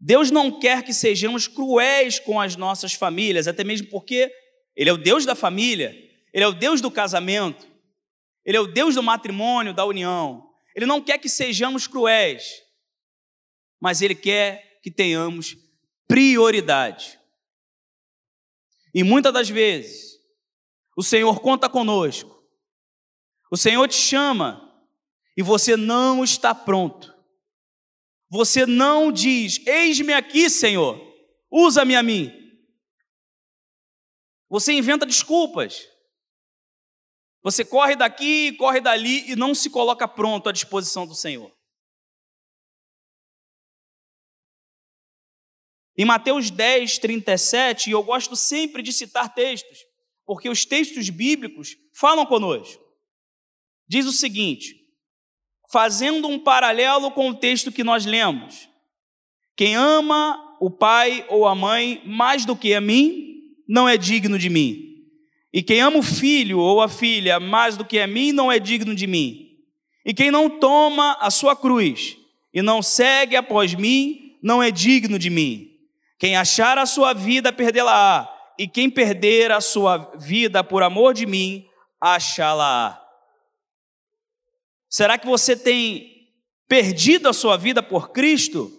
Deus 0.00 0.30
não 0.30 0.58
quer 0.58 0.82
que 0.82 0.94
sejamos 0.94 1.46
cruéis 1.46 2.18
com 2.18 2.40
as 2.40 2.56
nossas 2.56 2.94
famílias, 2.94 3.46
até 3.46 3.62
mesmo 3.62 3.88
porque 3.88 4.32
Ele 4.74 4.88
é 4.88 4.92
o 4.92 4.96
Deus 4.96 5.26
da 5.26 5.34
família, 5.34 5.94
Ele 6.32 6.44
é 6.44 6.48
o 6.48 6.52
Deus 6.52 6.80
do 6.80 6.90
casamento, 6.90 7.68
Ele 8.44 8.56
é 8.56 8.60
o 8.60 8.66
Deus 8.66 8.94
do 8.94 9.02
matrimônio, 9.02 9.74
da 9.74 9.84
união. 9.84 10.48
Ele 10.74 10.86
não 10.86 11.02
quer 11.02 11.18
que 11.18 11.28
sejamos 11.28 11.86
cruéis 11.86 12.70
mas 13.80 14.02
Ele 14.02 14.14
quer 14.14 14.78
que 14.82 14.90
tenhamos 14.90 15.56
prioridade. 16.06 17.18
E 18.94 19.02
muitas 19.02 19.32
das 19.32 19.48
vezes, 19.48 20.18
o 20.96 21.02
Senhor 21.02 21.40
conta 21.40 21.68
conosco, 21.68 22.44
o 23.50 23.56
Senhor 23.56 23.88
te 23.88 23.96
chama 23.96 24.68
e 25.36 25.42
você 25.42 25.76
não 25.76 26.22
está 26.22 26.54
pronto. 26.54 27.16
Você 28.30 28.64
não 28.64 29.10
diz: 29.10 29.58
Eis-me 29.66 30.12
aqui, 30.12 30.48
Senhor, 30.48 30.98
usa-me 31.50 31.96
a 31.96 32.02
mim. 32.02 32.30
Você 34.48 34.72
inventa 34.72 35.04
desculpas. 35.04 35.88
Você 37.42 37.64
corre 37.64 37.96
daqui, 37.96 38.52
corre 38.56 38.80
dali 38.80 39.30
e 39.30 39.34
não 39.34 39.54
se 39.54 39.70
coloca 39.70 40.06
pronto 40.06 40.48
à 40.48 40.52
disposição 40.52 41.06
do 41.06 41.14
Senhor. 41.14 41.50
Em 45.96 46.04
Mateus 46.04 46.50
10, 46.50 46.98
37, 46.98 47.88
e 47.88 47.92
eu 47.92 48.02
gosto 48.02 48.36
sempre 48.36 48.82
de 48.82 48.92
citar 48.92 49.34
textos, 49.34 49.78
porque 50.24 50.48
os 50.48 50.64
textos 50.64 51.10
bíblicos 51.10 51.76
falam 51.94 52.24
conosco. 52.26 52.82
Diz 53.88 54.06
o 54.06 54.12
seguinte, 54.12 54.79
fazendo 55.70 56.28
um 56.28 56.38
paralelo 56.38 57.10
com 57.10 57.30
o 57.30 57.34
texto 57.34 57.72
que 57.72 57.84
nós 57.84 58.04
lemos: 58.04 58.68
Quem 59.56 59.76
ama 59.76 60.56
o 60.60 60.70
pai 60.70 61.24
ou 61.28 61.46
a 61.46 61.54
mãe 61.54 62.02
mais 62.04 62.44
do 62.44 62.54
que 62.54 62.74
a 62.74 62.80
mim, 62.80 63.30
não 63.68 63.88
é 63.88 63.96
digno 63.96 64.38
de 64.38 64.50
mim. 64.50 64.86
E 65.52 65.62
quem 65.62 65.80
ama 65.80 65.98
o 65.98 66.02
filho 66.02 66.58
ou 66.58 66.80
a 66.80 66.88
filha 66.88 67.40
mais 67.40 67.76
do 67.76 67.84
que 67.84 67.98
a 67.98 68.06
mim, 68.06 68.30
não 68.30 68.52
é 68.52 68.58
digno 68.58 68.94
de 68.94 69.06
mim. 69.06 69.48
E 70.04 70.14
quem 70.14 70.30
não 70.30 70.48
toma 70.48 71.16
a 71.20 71.30
sua 71.30 71.56
cruz 71.56 72.16
e 72.52 72.62
não 72.62 72.82
segue 72.82 73.36
após 73.36 73.74
mim, 73.74 74.36
não 74.42 74.62
é 74.62 74.70
digno 74.70 75.18
de 75.18 75.30
mim. 75.30 75.68
Quem 76.18 76.36
achar 76.36 76.78
a 76.78 76.86
sua 76.86 77.12
vida, 77.12 77.52
perdê-la-á, 77.52 78.28
e 78.58 78.68
quem 78.68 78.90
perder 78.90 79.50
a 79.50 79.60
sua 79.60 80.12
vida 80.18 80.62
por 80.62 80.82
amor 80.82 81.14
de 81.14 81.26
mim, 81.26 81.66
achá-la-á. 82.00 82.99
Será 84.90 85.16
que 85.16 85.26
você 85.26 85.56
tem 85.56 86.28
perdido 86.68 87.28
a 87.28 87.32
sua 87.32 87.56
vida 87.56 87.80
por 87.80 88.10
Cristo? 88.10 88.76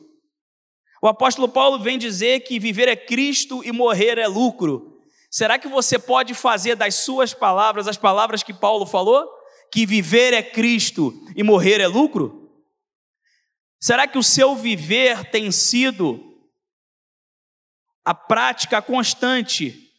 O 1.02 1.08
apóstolo 1.08 1.48
Paulo 1.48 1.80
vem 1.80 1.98
dizer 1.98 2.42
que 2.42 2.60
viver 2.60 2.90
é 2.90 2.96
Cristo 2.96 3.64
e 3.64 3.72
morrer 3.72 4.18
é 4.18 4.28
lucro. 4.28 5.00
Será 5.32 5.58
que 5.58 5.70
você 5.70 5.98
pode 5.98 6.34
fazer 6.34 6.76
das 6.76 6.96
suas 6.96 7.34
palavras 7.34 7.88
as 7.88 7.98
palavras 7.98 8.44
que 8.44 8.54
Paulo 8.54 8.86
falou? 8.86 9.26
Que 9.72 9.86
viver 9.86 10.34
é 10.34 10.44
Cristo 10.44 11.14
e 11.34 11.42
morrer 11.42 11.80
é 11.80 11.88
lucro? 11.88 12.52
Será 13.80 14.06
que 14.06 14.18
o 14.18 14.24
seu 14.24 14.56
viver 14.56 15.32
tem 15.32 15.50
sido 15.50 16.20
a 18.04 18.14
prática 18.14 18.82
constante 18.82 19.90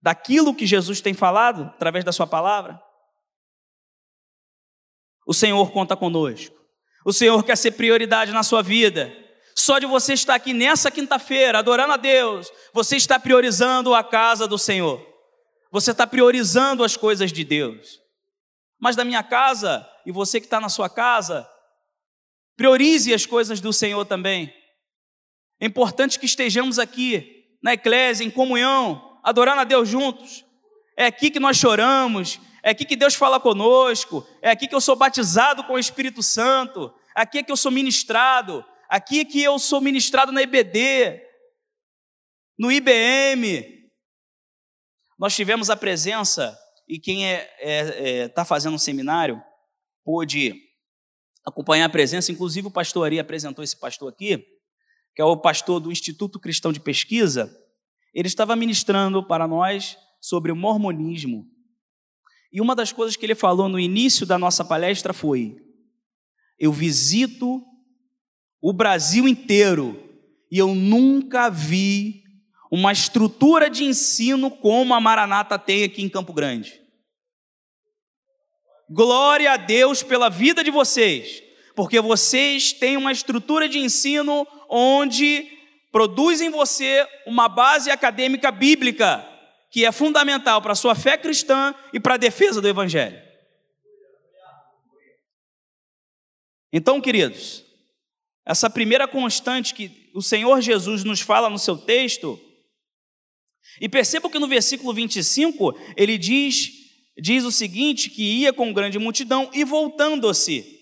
daquilo 0.00 0.54
que 0.54 0.66
Jesus 0.66 1.00
tem 1.00 1.14
falado 1.14 1.64
através 1.64 2.04
da 2.04 2.12
Sua 2.12 2.26
palavra? 2.26 2.80
O 5.26 5.32
Senhor 5.34 5.70
conta 5.70 5.96
conosco. 5.96 6.56
O 7.04 7.12
Senhor 7.12 7.42
quer 7.44 7.56
ser 7.56 7.72
prioridade 7.72 8.32
na 8.32 8.42
sua 8.42 8.62
vida. 8.62 9.12
Só 9.54 9.78
de 9.78 9.86
você 9.86 10.14
estar 10.14 10.34
aqui 10.34 10.52
nessa 10.52 10.90
quinta-feira, 10.90 11.58
adorando 11.58 11.92
a 11.92 11.96
Deus, 11.96 12.50
você 12.72 12.96
está 12.96 13.18
priorizando 13.18 13.94
a 13.94 14.02
casa 14.02 14.46
do 14.46 14.58
Senhor. 14.58 15.04
Você 15.70 15.90
está 15.90 16.06
priorizando 16.06 16.84
as 16.84 16.96
coisas 16.96 17.32
de 17.32 17.44
Deus. 17.44 18.00
Mas 18.80 18.96
da 18.96 19.04
minha 19.04 19.22
casa, 19.22 19.88
e 20.04 20.12
você 20.12 20.40
que 20.40 20.46
está 20.46 20.60
na 20.60 20.68
sua 20.68 20.88
casa, 20.88 21.48
priorize 22.56 23.12
as 23.12 23.26
coisas 23.26 23.60
do 23.60 23.72
Senhor 23.72 24.04
também. 24.04 24.52
É 25.60 25.66
importante 25.66 26.18
que 26.18 26.26
estejamos 26.26 26.78
aqui 26.78 27.44
na 27.62 27.74
eclésia, 27.74 28.24
em 28.24 28.30
comunhão, 28.30 29.20
adorando 29.22 29.60
a 29.60 29.64
Deus 29.64 29.88
juntos. 29.88 30.44
É 30.96 31.06
aqui 31.06 31.30
que 31.30 31.38
nós 31.38 31.56
choramos, 31.56 32.40
é 32.62 32.70
aqui 32.70 32.84
que 32.84 32.96
Deus 32.96 33.14
fala 33.14 33.40
conosco, 33.40 34.26
é 34.40 34.50
aqui 34.50 34.68
que 34.68 34.74
eu 34.74 34.80
sou 34.80 34.94
batizado 34.94 35.64
com 35.64 35.74
o 35.74 35.78
Espírito 35.78 36.22
Santo, 36.22 36.94
aqui 37.14 37.38
é 37.38 37.42
que 37.42 37.50
eu 37.50 37.56
sou 37.56 37.72
ministrado, 37.72 38.64
aqui 38.88 39.20
é 39.20 39.24
que 39.24 39.42
eu 39.42 39.58
sou 39.58 39.80
ministrado 39.80 40.30
na 40.30 40.42
IBD, 40.42 41.20
no 42.56 42.70
IBM. 42.70 43.90
Nós 45.18 45.34
tivemos 45.34 45.70
a 45.70 45.76
presença, 45.76 46.56
e 46.88 47.00
quem 47.00 47.24
está 47.24 47.44
é, 47.58 47.80
é, 47.80 48.18
é, 48.18 48.28
tá 48.28 48.44
fazendo 48.44 48.74
um 48.74 48.78
seminário 48.78 49.42
pôde 50.04 50.54
acompanhar 51.44 51.86
a 51.86 51.88
presença, 51.88 52.30
inclusive 52.30 52.68
o 52.68 52.72
pastor 52.72 53.06
Ari 53.06 53.18
apresentou 53.18 53.64
esse 53.64 53.76
pastor 53.76 54.12
aqui, 54.12 54.38
que 55.14 55.20
é 55.20 55.24
o 55.24 55.36
pastor 55.36 55.80
do 55.80 55.90
Instituto 55.90 56.38
Cristão 56.38 56.72
de 56.72 56.80
Pesquisa, 56.80 57.52
ele 58.14 58.28
estava 58.28 58.54
ministrando 58.54 59.26
para 59.26 59.48
nós 59.48 59.96
sobre 60.20 60.52
o 60.52 60.56
mormonismo. 60.56 61.46
E 62.52 62.60
uma 62.60 62.76
das 62.76 62.92
coisas 62.92 63.16
que 63.16 63.24
ele 63.24 63.34
falou 63.34 63.68
no 63.68 63.80
início 63.80 64.26
da 64.26 64.38
nossa 64.38 64.64
palestra 64.64 65.14
foi: 65.14 65.56
Eu 66.58 66.70
visito 66.70 67.64
o 68.60 68.72
Brasil 68.72 69.26
inteiro 69.26 70.10
e 70.50 70.58
eu 70.58 70.74
nunca 70.74 71.48
vi 71.48 72.22
uma 72.70 72.92
estrutura 72.92 73.70
de 73.70 73.84
ensino 73.84 74.50
como 74.50 74.94
a 74.94 75.00
Maranata 75.00 75.58
tem 75.58 75.84
aqui 75.84 76.02
em 76.02 76.08
Campo 76.08 76.32
Grande. 76.32 76.80
Glória 78.90 79.52
a 79.52 79.56
Deus 79.56 80.02
pela 80.02 80.28
vida 80.28 80.62
de 80.62 80.70
vocês, 80.70 81.42
porque 81.74 81.98
vocês 82.00 82.74
têm 82.74 82.98
uma 82.98 83.12
estrutura 83.12 83.66
de 83.66 83.78
ensino 83.78 84.46
onde 84.68 85.48
produz 85.90 86.42
em 86.42 86.50
você 86.50 87.06
uma 87.26 87.48
base 87.48 87.90
acadêmica 87.90 88.50
bíblica 88.50 89.26
que 89.72 89.86
é 89.86 89.90
fundamental 89.90 90.60
para 90.60 90.72
a 90.72 90.76
sua 90.76 90.94
fé 90.94 91.16
cristã 91.16 91.74
e 91.94 91.98
para 91.98 92.14
a 92.14 92.18
defesa 92.18 92.60
do 92.60 92.68
Evangelho. 92.68 93.18
Então, 96.70 97.00
queridos, 97.00 97.64
essa 98.44 98.68
primeira 98.68 99.08
constante 99.08 99.74
que 99.74 100.10
o 100.14 100.20
Senhor 100.20 100.60
Jesus 100.60 101.04
nos 101.04 101.22
fala 101.22 101.48
no 101.48 101.58
seu 101.58 101.78
texto, 101.78 102.38
e 103.80 103.88
perceba 103.88 104.28
que 104.28 104.38
no 104.38 104.46
versículo 104.46 104.92
25 104.92 105.74
ele 105.96 106.18
diz, 106.18 106.70
diz 107.16 107.42
o 107.44 107.50
seguinte: 107.50 108.10
que 108.10 108.22
ia 108.22 108.52
com 108.52 108.74
grande 108.74 108.98
multidão 108.98 109.50
e 109.54 109.64
voltando-se. 109.64 110.80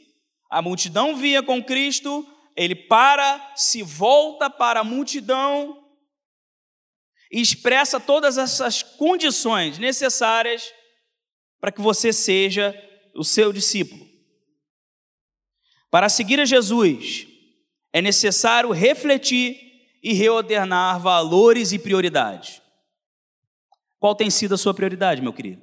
A 0.51 0.61
multidão 0.61 1.15
via 1.15 1.45
com 1.45 1.63
Cristo, 1.63 2.27
ele 2.57 2.75
para, 2.75 3.53
se 3.55 3.85
volta 3.85 4.51
para 4.51 4.81
a 4.81 4.85
multidão 4.85 5.80
e 7.31 7.41
expressa 7.41 8.01
todas 8.01 8.37
essas 8.37 8.83
condições 8.83 9.79
necessárias 9.79 10.73
para 11.61 11.71
que 11.71 11.81
você 11.81 12.13
seja 12.13 12.75
o 13.15 13.23
seu 13.23 13.53
discípulo. 13.53 14.09
Para 15.91 16.09
seguir 16.09 16.41
a 16.41 16.45
Jesus, 16.45 17.27
é 17.93 18.01
necessário 18.01 18.71
refletir 18.71 19.59
e 20.03 20.13
reordenar 20.13 21.01
valores 21.01 21.73
e 21.73 21.79
prioridades. 21.79 22.63
Qual 23.99 24.15
tem 24.15 24.31
sido 24.31 24.55
a 24.55 24.59
sua 24.59 24.73
prioridade, 24.73 25.21
meu 25.21 25.33
querido? 25.33 25.63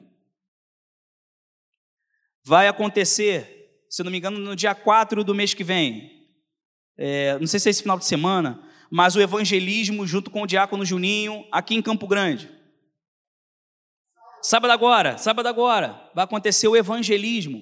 Vai 2.46 2.68
acontecer, 2.68 3.84
se 3.90 4.04
não 4.04 4.12
me 4.12 4.20
engano, 4.20 4.38
no 4.38 4.56
dia 4.56 4.76
4 4.76 5.24
do 5.24 5.34
mês 5.34 5.54
que 5.54 5.64
vem. 5.64 6.30
É, 6.98 7.38
não 7.40 7.48
sei 7.48 7.60
se 7.60 7.68
é 7.68 7.72
esse 7.72 7.82
final 7.82 7.98
de 7.98 8.06
semana, 8.06 8.67
mas 8.91 9.15
o 9.15 9.22
evangelismo 9.22 10.06
junto 10.08 10.32
com 10.32 10.41
o 10.41 10.48
diácono 10.48 10.86
Juninho 10.86 11.46
aqui 11.51 11.75
em 11.75 11.82
Campo 11.82 12.08
Grande. 12.08 12.50
Sábado 14.41 14.72
agora, 14.72 15.17
sábado 15.17 15.48
agora, 15.48 16.10
vai 16.13 16.24
acontecer 16.24 16.67
o 16.67 16.75
evangelismo. 16.75 17.62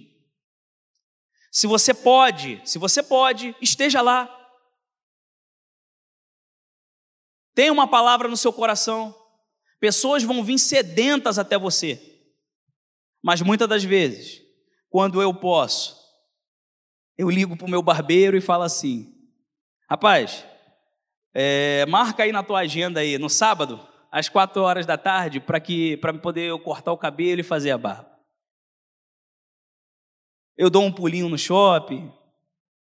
Se 1.52 1.68
você 1.68 1.94
pode, 1.94 2.62
se 2.66 2.78
você 2.78 3.02
pode, 3.02 3.56
esteja 3.62 4.02
lá. 4.02 4.30
Tenha 7.54 7.72
uma 7.72 7.88
palavra 7.88 8.28
no 8.28 8.36
seu 8.36 8.52
coração. 8.52 9.16
Pessoas 9.80 10.24
vão 10.24 10.44
vir 10.44 10.60
sedentas 10.60 11.40
até 11.40 11.58
você. 11.58 12.00
Mas 13.24 13.42
muitas 13.42 13.68
das 13.68 13.84
vezes, 13.84 14.42
quando 14.90 15.22
eu 15.22 15.34
posso, 15.34 15.96
eu 17.18 17.30
ligo 17.30 17.56
para 17.56 17.66
o 17.66 17.70
meu 17.70 17.82
barbeiro 17.82 18.36
e 18.38 18.42
falo 18.42 18.64
assim: 18.64 19.14
rapaz, 19.90 20.46
é, 21.38 21.86
marca 21.88 22.24
aí 22.24 22.32
na 22.32 22.42
tua 22.42 22.60
agenda 22.60 23.02
aí, 23.02 23.18
no 23.18 23.30
sábado, 23.30 23.86
às 24.10 24.30
quatro 24.30 24.62
horas 24.62 24.86
da 24.86 24.98
tarde, 24.98 25.42
para 25.42 25.60
que 25.60 25.98
para 25.98 26.14
poder 26.14 26.44
eu 26.44 26.58
cortar 26.58 26.94
o 26.94 26.98
cabelo 26.98 27.42
e 27.42 27.44
fazer 27.44 27.72
a 27.72 27.78
barba. 27.78 28.10
Eu 30.58 30.70
dou 30.70 30.86
um 30.86 30.92
pulinho 30.92 31.28
no 31.28 31.38
shopping, 31.38 32.10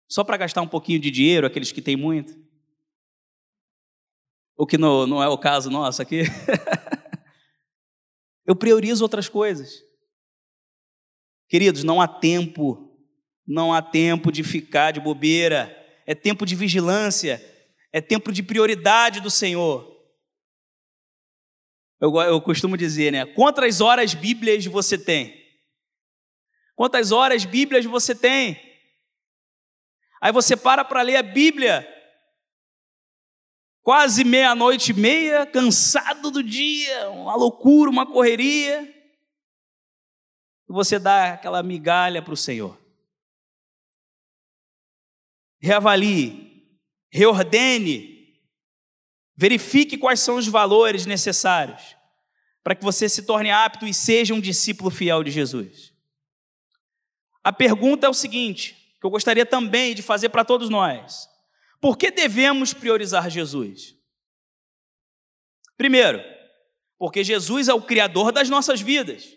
só 0.10 0.26
para 0.26 0.36
gastar 0.36 0.62
um 0.62 0.68
pouquinho 0.68 1.00
de 1.00 1.10
dinheiro, 1.10 1.48
aqueles 1.48 1.72
que 1.72 1.82
têm 1.82 1.96
muito. 1.96 2.38
O 4.58 4.68
que 4.68 4.78
não, 4.78 5.08
não 5.08 5.24
é 5.24 5.30
o 5.30 5.38
caso 5.38 5.70
nosso 5.70 6.02
aqui. 6.02 6.24
eu 8.46 8.58
priorizo 8.58 9.06
outras 9.06 9.30
coisas. 9.30 9.82
Queridos, 11.48 11.86
não 11.86 12.02
há 12.02 12.10
tempo, 12.10 12.94
não 13.48 13.74
há 13.74 13.82
tempo 13.82 14.34
de 14.34 14.44
ficar 14.44 14.92
de 14.92 15.00
bobeira, 15.00 15.74
é 16.06 16.14
tempo 16.14 16.46
de 16.46 16.58
vigilância, 16.58 17.53
é 17.94 18.02
tempo 18.02 18.32
de 18.32 18.42
prioridade 18.42 19.22
do 19.22 19.30
Senhor. 19.30 19.94
Eu, 22.02 22.14
eu 22.22 22.42
costumo 22.42 22.76
dizer, 22.76 23.12
né? 23.12 23.26
Quantas 23.26 23.80
horas 23.80 24.16
bíblias 24.16 24.66
você 24.66 24.98
tem? 24.98 25.42
Quantas 26.76 27.12
horas 27.12 27.46
bíblias 27.46 27.86
você 27.86 28.16
tem? 28.16 28.60
Aí 30.20 30.32
você 30.32 30.58
para 30.58 30.84
para 30.84 31.04
ler 31.04 31.18
a 31.18 31.24
Bíblia, 31.24 31.88
quase 33.84 34.24
meia-noite 34.24 34.92
e 34.92 34.96
meia, 34.96 35.46
cansado 35.46 36.32
do 36.32 36.42
dia, 36.42 37.10
uma 37.12 37.36
loucura, 37.36 37.92
uma 37.92 38.12
correria. 38.12 38.82
E 40.68 40.74
você 40.74 40.98
dá 40.98 41.34
aquela 41.34 41.62
migalha 41.62 42.24
para 42.24 42.34
o 42.34 42.38
Senhor. 42.38 42.78
Reavalie, 45.62 46.53
reordene, 47.14 48.34
verifique 49.36 50.00
quais 50.00 50.20
são 50.20 50.36
os 50.36 50.48
valores 50.48 51.06
necessários 51.06 51.96
para 52.64 52.74
que 52.74 52.84
você 52.84 53.08
se 53.08 53.22
torne 53.22 53.52
apto 53.52 53.86
e 53.86 53.94
seja 53.94 54.34
um 54.34 54.42
discípulo 54.42 54.90
fiel 54.90 55.24
de 55.24 55.30
Jesus. 55.30 55.94
A 57.44 57.54
pergunta 57.54 58.08
é 58.08 58.10
o 58.10 58.16
seguinte, 58.16 58.76
que 59.00 59.06
eu 59.06 59.12
gostaria 59.12 59.46
também 59.46 59.94
de 59.94 60.02
fazer 60.02 60.30
para 60.30 60.44
todos 60.44 60.70
nós. 60.70 61.30
Por 61.80 61.98
que 61.98 62.10
devemos 62.10 62.74
priorizar 62.74 63.30
Jesus? 63.30 63.96
Primeiro, 65.78 66.20
porque 66.98 67.24
Jesus 67.24 67.68
é 67.68 67.74
o 67.74 67.82
Criador 67.82 68.32
das 68.32 68.50
nossas 68.50 68.82
vidas. 68.82 69.28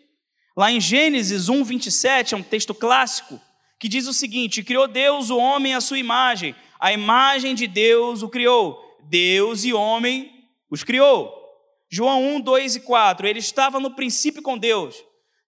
Lá 0.57 0.73
em 0.73 0.81
Gênesis 0.81 1.51
1, 1.51 1.63
27, 1.63 2.35
é 2.35 2.37
um 2.39 2.43
texto 2.43 2.73
clássico, 2.73 3.39
que 3.79 3.89
diz 3.89 4.07
o 4.07 4.15
seguinte: 4.15 4.63
Criou 4.63 4.87
Deus 4.87 5.29
o 5.29 5.37
homem 5.37 5.75
à 5.75 5.81
sua 5.81 5.99
imagem, 5.99 6.55
a 6.79 6.93
imagem 6.93 7.55
de 7.55 7.67
Deus 7.67 8.23
o 8.23 8.29
criou, 8.29 8.83
Deus 9.05 9.65
e 9.65 9.73
homem 9.73 10.31
os 10.71 10.83
criou. 10.83 11.33
João 11.89 12.37
1, 12.37 12.41
2 12.41 12.77
e 12.77 12.81
4, 12.81 13.27
ele 13.27 13.39
estava 13.39 13.79
no 13.79 13.95
princípio 13.95 14.43
com 14.43 14.59
Deus, 14.59 14.97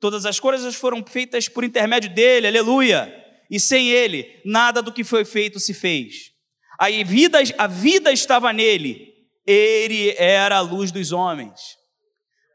todas 0.00 0.24
as 0.24 0.38
coisas 0.38 0.74
foram 0.74 1.04
feitas 1.04 1.48
por 1.48 1.64
intermédio 1.64 2.10
dele, 2.10 2.46
aleluia, 2.46 3.12
e 3.50 3.58
sem 3.58 3.88
ele, 3.88 4.40
nada 4.44 4.80
do 4.80 4.92
que 4.92 5.02
foi 5.02 5.24
feito 5.24 5.58
se 5.58 5.74
fez. 5.74 6.32
A 6.78 6.88
vida, 7.04 7.38
a 7.58 7.66
vida 7.66 8.12
estava 8.12 8.52
nele, 8.52 9.12
ele 9.44 10.14
era 10.16 10.58
a 10.58 10.60
luz 10.60 10.92
dos 10.92 11.10
homens. 11.10 11.76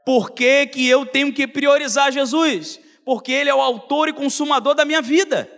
Por 0.06 0.32
que, 0.32 0.68
que 0.68 0.88
eu 0.88 1.06
tenho 1.06 1.34
que 1.34 1.48
priorizar 1.48 2.12
Jesus? 2.12 2.80
Porque 3.06 3.32
ele 3.32 3.50
é 3.50 3.56
o 3.56 3.62
autor 3.62 4.08
e 4.08 4.14
consumador 4.14 4.76
da 4.76 4.86
minha 4.86 5.02
vida. 5.02 5.50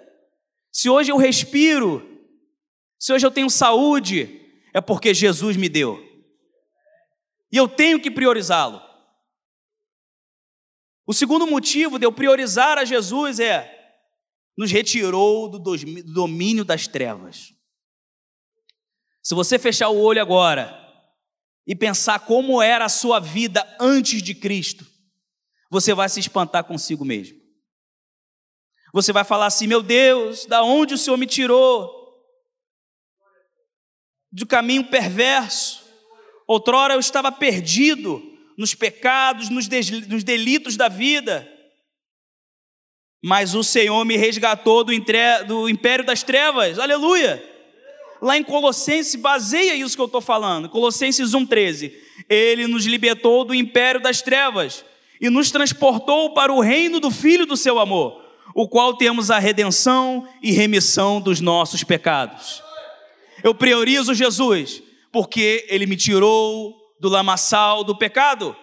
Se 0.72 0.90
hoje 0.90 1.12
eu 1.12 1.18
respiro, 1.18 2.15
se 3.06 3.14
hoje 3.14 3.24
eu 3.24 3.30
tenho 3.30 3.52
saúde, 3.52 4.42
é 4.74 4.82
porque 4.82 5.14
Jesus 5.14 5.56
me 5.56 5.70
deu. 5.70 6.04
E 7.52 7.56
eu 7.56 7.68
tenho 7.68 8.02
que 8.02 8.10
priorizá-lo. 8.10 8.82
O 11.06 11.14
segundo 11.14 11.46
motivo 11.46 12.00
de 12.00 12.06
eu 12.08 12.12
priorizar 12.12 12.80
a 12.80 12.84
Jesus 12.84 13.40
é: 13.40 13.94
nos 14.58 14.72
retirou 14.72 15.48
do 15.48 15.60
domínio 15.60 16.66
das 16.66 16.88
trevas. 16.88 17.54
Se 19.22 19.36
você 19.36 19.60
fechar 19.60 19.90
o 19.90 20.02
olho 20.02 20.20
agora 20.20 20.76
e 21.68 21.76
pensar 21.76 22.22
como 22.22 22.60
era 22.60 22.86
a 22.86 22.90
sua 22.90 23.20
vida 23.20 23.64
antes 23.80 24.20
de 24.24 24.34
Cristo, 24.34 24.84
você 25.70 25.94
vai 25.94 26.10
se 26.10 26.20
espantar 26.20 26.64
consigo 26.64 27.06
mesmo. 27.06 27.40
Você 28.92 29.14
vai 29.14 29.24
falar 29.24 29.46
assim: 29.46 29.68
meu 29.68 29.84
Deus, 29.84 30.48
da 30.48 30.64
onde 30.64 30.96
o 30.96 30.98
Senhor 30.98 31.18
me 31.18 31.28
tirou? 31.28 31.95
Do 34.36 34.46
caminho 34.46 34.84
perverso. 34.84 35.84
Outrora 36.48 36.94
eu 36.94 37.00
estava 37.00 37.32
perdido 37.32 38.22
nos 38.58 38.76
pecados, 38.76 39.50
nos, 39.50 39.68
delitos 39.68 40.78
da 40.78 40.88
vida. 40.88 41.50
Mas 43.24 43.56
o 43.56 43.64
Senhor 43.64 44.04
me 44.06 44.18
resgatou 44.18 44.84
do, 44.84 44.92
do 45.48 45.70
império 45.70 46.06
das 46.06 46.22
trevas. 46.22 46.78
Aleluia! 46.78 47.56
lá 48.22 48.38
em 48.38 48.44
Colossenses, 48.44 49.16
baseia 49.16 49.76
isso 49.76 49.96
que 49.96 50.02
eu 50.02 50.08
estou 50.08 50.22
falando, 50.22 50.68
Colossenses 50.70 51.32
1,13. 51.32 51.92
Ele 52.30 52.68
nos 52.68 52.86
libertou 52.86 53.46
do 53.46 53.54
império 53.54 54.02
das 54.02 54.22
trevas 54.22 54.84
e 55.22 55.30
nos 55.30 55.52
transportou 55.52 56.34
para 56.34 56.52
o 56.52 56.60
reino 56.60 57.00
do 57.00 57.12
Filho 57.12 57.46
do 57.46 57.56
seu 57.56 57.80
amor, 57.80 58.22
o 58.54 58.68
qual 58.68 58.96
temos 58.96 59.30
a 59.30 59.38
redenção 59.38 60.28
e 60.42 60.52
remissão 60.52 61.22
dos 61.22 61.40
nossos 61.40 61.84
pecados. 61.84 62.64
Eu 63.46 63.54
priorizo 63.54 64.12
Jesus, 64.12 64.82
porque 65.12 65.68
ele 65.70 65.86
me 65.86 65.96
tirou 65.96 66.76
do 67.00 67.08
lamaçal 67.08 67.84
do 67.84 67.96
pecado. 67.96 68.58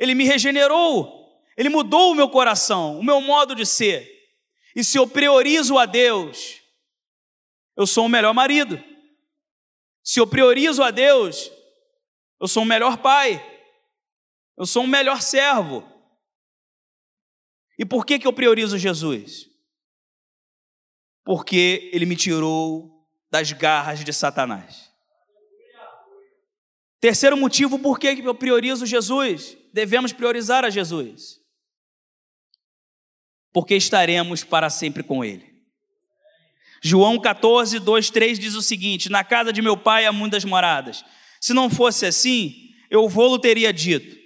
Ele 0.00 0.16
me 0.16 0.24
regenerou, 0.24 1.32
ele 1.56 1.68
mudou 1.68 2.10
o 2.10 2.14
meu 2.16 2.28
coração, 2.28 2.98
o 2.98 3.04
meu 3.04 3.20
modo 3.20 3.54
de 3.54 3.64
ser. 3.64 4.10
E 4.74 4.82
se 4.82 4.98
eu 4.98 5.06
priorizo 5.06 5.78
a 5.78 5.86
Deus, 5.86 6.60
eu 7.76 7.86
sou 7.86 8.06
o 8.06 8.08
melhor 8.08 8.34
marido. 8.34 8.82
Se 10.02 10.18
eu 10.18 10.26
priorizo 10.26 10.82
a 10.82 10.90
Deus, 10.90 11.52
eu 12.40 12.48
sou 12.48 12.64
o 12.64 12.66
melhor 12.66 12.96
pai. 12.96 13.40
Eu 14.58 14.66
sou 14.66 14.82
o 14.82 14.88
melhor 14.88 15.22
servo. 15.22 15.88
E 17.78 17.84
por 17.84 18.04
que, 18.04 18.18
que 18.18 18.26
eu 18.26 18.32
priorizo 18.32 18.76
Jesus? 18.76 19.53
Porque 21.24 21.90
ele 21.92 22.06
me 22.06 22.16
tirou 22.16 23.04
das 23.30 23.50
garras 23.52 24.04
de 24.04 24.12
Satanás. 24.12 24.92
Terceiro 27.00 27.36
motivo 27.36 27.78
por 27.78 27.98
que 27.98 28.06
eu 28.24 28.34
priorizo 28.34 28.86
Jesus. 28.86 29.56
Devemos 29.72 30.12
priorizar 30.12 30.64
a 30.64 30.70
Jesus. 30.70 31.40
Porque 33.52 33.74
estaremos 33.74 34.42
para 34.42 34.70
sempre 34.70 35.02
com 35.02 35.24
Ele. 35.24 35.54
João 36.82 37.18
14, 37.18 37.78
2, 37.78 38.10
3 38.10 38.38
diz 38.38 38.54
o 38.54 38.62
seguinte: 38.62 39.10
Na 39.10 39.22
casa 39.22 39.52
de 39.52 39.60
meu 39.60 39.76
pai 39.76 40.06
há 40.06 40.12
muitas 40.12 40.44
moradas. 40.44 41.04
Se 41.40 41.52
não 41.52 41.68
fosse 41.68 42.06
assim, 42.06 42.70
eu 42.90 43.08
vou-lo 43.08 43.38
teria 43.38 43.72
dito: 43.72 44.16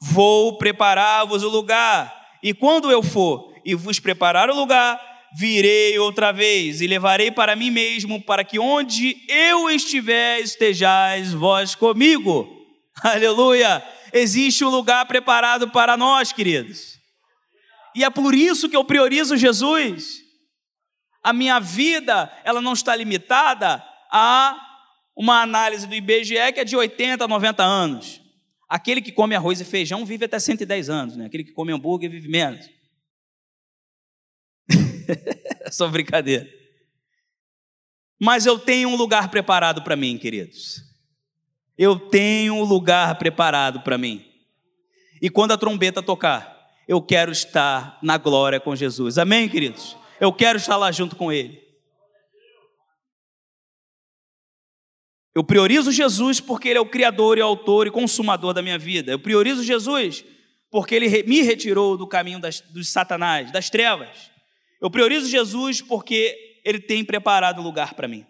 Vou 0.00 0.56
preparar-vos 0.56 1.42
o 1.42 1.48
lugar, 1.48 2.38
e 2.42 2.54
quando 2.54 2.90
eu 2.90 3.02
for 3.02 3.52
e 3.64 3.74
vos 3.74 4.00
preparar 4.00 4.50
o 4.50 4.56
lugar, 4.56 5.00
virei 5.36 5.98
outra 5.98 6.32
vez 6.32 6.80
e 6.80 6.86
levarei 6.86 7.30
para 7.30 7.56
mim 7.56 7.70
mesmo, 7.70 8.20
para 8.22 8.44
que 8.44 8.58
onde 8.58 9.16
eu 9.28 9.70
estiver, 9.70 10.40
estejais 10.40 11.32
vós 11.32 11.74
comigo. 11.74 12.48
Aleluia! 13.02 13.82
Existe 14.12 14.64
um 14.64 14.68
lugar 14.68 15.06
preparado 15.06 15.70
para 15.70 15.96
nós, 15.96 16.32
queridos. 16.32 16.98
E 17.94 18.04
é 18.04 18.10
por 18.10 18.34
isso 18.34 18.68
que 18.68 18.76
eu 18.76 18.84
priorizo 18.84 19.36
Jesus. 19.36 20.20
A 21.22 21.32
minha 21.32 21.58
vida, 21.58 22.30
ela 22.44 22.60
não 22.60 22.72
está 22.72 22.94
limitada 22.94 23.82
a 24.10 24.56
uma 25.16 25.42
análise 25.42 25.86
do 25.86 25.94
IBGE 25.94 26.52
que 26.52 26.60
é 26.60 26.64
de 26.64 26.76
80 26.76 27.24
a 27.24 27.28
90 27.28 27.62
anos. 27.62 28.20
Aquele 28.68 29.00
que 29.02 29.12
come 29.12 29.34
arroz 29.34 29.60
e 29.60 29.64
feijão 29.64 30.04
vive 30.04 30.24
até 30.24 30.38
110 30.38 30.88
anos, 30.88 31.16
né? 31.16 31.26
Aquele 31.26 31.44
que 31.44 31.52
come 31.52 31.72
hambúrguer 31.72 32.10
vive 32.10 32.28
menos. 32.28 32.68
Só 35.70 35.88
brincadeira. 35.88 36.48
Mas 38.20 38.46
eu 38.46 38.58
tenho 38.58 38.88
um 38.88 38.96
lugar 38.96 39.30
preparado 39.30 39.82
para 39.82 39.96
mim, 39.96 40.16
queridos. 40.16 40.82
Eu 41.76 41.98
tenho 41.98 42.54
um 42.54 42.62
lugar 42.62 43.16
preparado 43.18 43.80
para 43.80 43.98
mim. 43.98 44.24
E 45.20 45.28
quando 45.28 45.52
a 45.52 45.58
trombeta 45.58 46.02
tocar, 46.02 46.70
eu 46.86 47.00
quero 47.00 47.32
estar 47.32 47.98
na 48.02 48.18
glória 48.18 48.60
com 48.60 48.76
Jesus. 48.76 49.18
Amém, 49.18 49.48
queridos? 49.48 49.96
Eu 50.20 50.32
quero 50.32 50.58
estar 50.58 50.76
lá 50.76 50.92
junto 50.92 51.16
com 51.16 51.32
Ele. 51.32 51.62
Eu 55.34 55.42
priorizo 55.42 55.90
Jesus 55.90 56.40
porque 56.40 56.68
Ele 56.68 56.78
é 56.78 56.80
o 56.80 56.88
Criador 56.88 57.38
e 57.38 57.40
Autor 57.40 57.86
e 57.86 57.90
Consumador 57.90 58.52
da 58.52 58.62
minha 58.62 58.78
vida. 58.78 59.12
Eu 59.12 59.18
priorizo 59.18 59.64
Jesus 59.64 60.24
porque 60.70 60.94
Ele 60.94 61.22
me 61.24 61.42
retirou 61.42 61.96
do 61.96 62.06
caminho 62.06 62.38
das, 62.38 62.60
dos 62.60 62.88
Satanás, 62.88 63.50
das 63.50 63.70
trevas. 63.70 64.31
Eu 64.82 64.90
priorizo 64.90 65.28
Jesus 65.28 65.80
porque 65.80 66.60
Ele 66.64 66.80
tem 66.80 67.04
preparado 67.04 67.62
lugar 67.62 67.94
para 67.94 68.08
mim. 68.08 68.26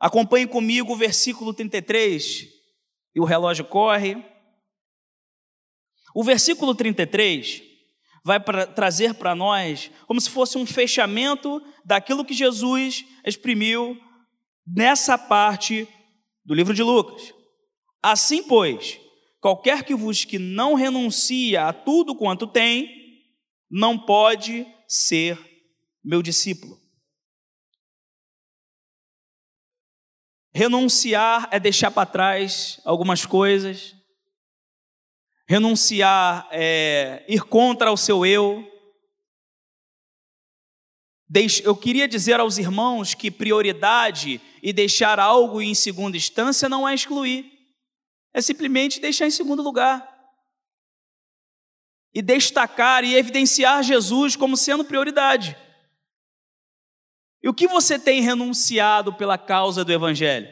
Acompanhe 0.00 0.44
comigo 0.44 0.92
o 0.92 0.96
versículo 0.96 1.54
33, 1.54 2.48
e 3.14 3.20
o 3.20 3.24
relógio 3.24 3.64
corre. 3.64 4.16
O 6.12 6.24
versículo 6.24 6.74
33 6.74 7.62
vai 8.24 8.40
pra, 8.40 8.66
trazer 8.66 9.14
para 9.14 9.36
nós 9.36 9.88
como 10.04 10.20
se 10.20 10.28
fosse 10.28 10.58
um 10.58 10.66
fechamento 10.66 11.62
daquilo 11.84 12.24
que 12.24 12.34
Jesus 12.34 13.04
exprimiu 13.24 13.96
nessa 14.66 15.16
parte 15.16 15.86
do 16.44 16.52
livro 16.52 16.74
de 16.74 16.82
Lucas. 16.82 17.32
Assim, 18.02 18.42
pois, 18.42 18.98
qualquer 19.40 19.84
que 19.84 19.94
vos 19.94 20.24
que 20.24 20.40
não 20.40 20.74
renuncia 20.74 21.68
a 21.68 21.72
tudo 21.72 22.16
quanto 22.16 22.48
tem, 22.48 23.05
não 23.70 23.98
pode 23.98 24.66
ser 24.88 25.38
meu 26.04 26.22
discípulo. 26.22 26.80
Renunciar 30.54 31.48
é 31.52 31.60
deixar 31.60 31.90
para 31.90 32.06
trás 32.06 32.80
algumas 32.84 33.26
coisas. 33.26 33.94
Renunciar 35.46 36.48
é 36.50 37.24
ir 37.28 37.42
contra 37.42 37.92
o 37.92 37.96
seu 37.96 38.24
eu. 38.24 38.64
Eu 41.62 41.76
queria 41.76 42.08
dizer 42.08 42.40
aos 42.40 42.56
irmãos 42.56 43.12
que 43.12 43.30
prioridade 43.30 44.40
e 44.62 44.72
deixar 44.72 45.20
algo 45.20 45.60
em 45.60 45.74
segunda 45.74 46.16
instância 46.16 46.68
não 46.68 46.88
é 46.88 46.94
excluir, 46.94 47.52
é 48.32 48.40
simplesmente 48.40 48.98
deixar 48.98 49.26
em 49.26 49.30
segundo 49.30 49.62
lugar. 49.62 50.15
E 52.16 52.22
destacar 52.22 53.04
e 53.04 53.14
evidenciar 53.14 53.82
Jesus 53.82 54.36
como 54.36 54.56
sendo 54.56 54.82
prioridade. 54.82 55.54
E 57.42 57.48
o 57.50 57.52
que 57.52 57.68
você 57.68 57.98
tem 57.98 58.22
renunciado 58.22 59.12
pela 59.12 59.36
causa 59.36 59.84
do 59.84 59.92
Evangelho? 59.92 60.48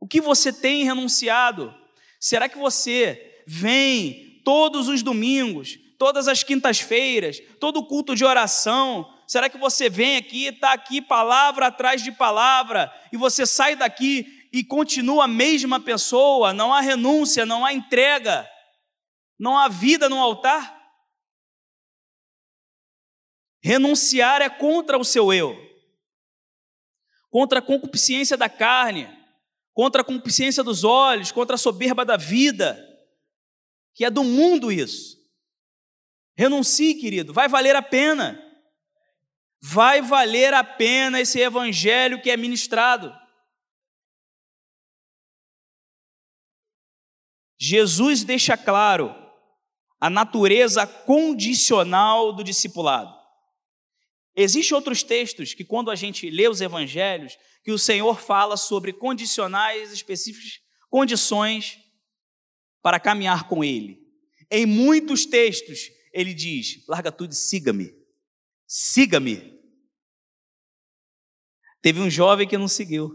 O 0.00 0.08
que 0.08 0.18
você 0.18 0.54
tem 0.54 0.84
renunciado? 0.84 1.74
Será 2.18 2.48
que 2.48 2.56
você 2.56 3.42
vem 3.46 4.40
todos 4.42 4.88
os 4.88 5.02
domingos, 5.02 5.78
todas 5.98 6.28
as 6.28 6.42
quintas-feiras, 6.42 7.38
todo 7.60 7.84
culto 7.86 8.16
de 8.16 8.24
oração? 8.24 9.06
Será 9.26 9.50
que 9.50 9.58
você 9.58 9.90
vem 9.90 10.16
aqui, 10.16 10.46
está 10.46 10.72
aqui 10.72 11.02
palavra 11.02 11.66
atrás 11.66 12.02
de 12.02 12.10
palavra, 12.10 12.90
e 13.12 13.18
você 13.18 13.44
sai 13.44 13.76
daqui 13.76 14.48
e 14.50 14.64
continua 14.64 15.24
a 15.24 15.28
mesma 15.28 15.78
pessoa? 15.78 16.54
Não 16.54 16.72
há 16.72 16.80
renúncia, 16.80 17.44
não 17.44 17.66
há 17.66 17.74
entrega, 17.74 18.48
não 19.40 19.56
há 19.56 19.68
vida 19.68 20.06
no 20.06 20.18
altar? 20.18 20.78
Renunciar 23.62 24.42
é 24.42 24.50
contra 24.50 24.98
o 24.98 25.04
seu 25.04 25.32
eu, 25.32 25.56
contra 27.30 27.58
a 27.58 27.62
concupiscência 27.62 28.36
da 28.36 28.50
carne, 28.50 29.08
contra 29.72 30.02
a 30.02 30.04
concupiscência 30.04 30.62
dos 30.62 30.84
olhos, 30.84 31.32
contra 31.32 31.54
a 31.54 31.58
soberba 31.58 32.04
da 32.04 32.18
vida, 32.18 32.78
que 33.94 34.04
é 34.04 34.10
do 34.10 34.22
mundo 34.22 34.70
isso. 34.70 35.18
Renuncie, 36.36 36.94
querido, 37.00 37.32
vai 37.32 37.48
valer 37.48 37.74
a 37.74 37.82
pena. 37.82 38.46
Vai 39.62 40.00
valer 40.00 40.54
a 40.54 40.64
pena 40.64 41.20
esse 41.20 41.38
evangelho 41.38 42.20
que 42.22 42.30
é 42.30 42.36
ministrado. 42.36 43.14
Jesus 47.58 48.24
deixa 48.24 48.56
claro 48.56 49.19
a 50.00 50.08
natureza 50.08 50.86
condicional 50.86 52.32
do 52.32 52.42
discipulado. 52.42 53.14
Existem 54.34 54.74
outros 54.74 55.02
textos 55.02 55.52
que, 55.52 55.64
quando 55.64 55.90
a 55.90 55.94
gente 55.94 56.30
lê 56.30 56.48
os 56.48 56.60
evangelhos, 56.60 57.36
que 57.62 57.70
o 57.70 57.78
Senhor 57.78 58.18
fala 58.18 58.56
sobre 58.56 58.92
condicionais 58.92 59.92
específicos, 59.92 60.60
condições 60.88 61.78
para 62.82 62.98
caminhar 62.98 63.46
com 63.48 63.62
Ele. 63.62 64.00
Em 64.50 64.64
muitos 64.64 65.26
textos, 65.26 65.90
ele 66.12 66.32
diz: 66.32 66.84
larga 66.88 67.12
tudo 67.12 67.32
e 67.32 67.36
siga-me. 67.36 67.94
Siga-me. 68.66 69.60
Teve 71.82 72.00
um 72.00 72.10
jovem 72.10 72.46
que 72.46 72.58
não 72.58 72.68
seguiu, 72.68 73.10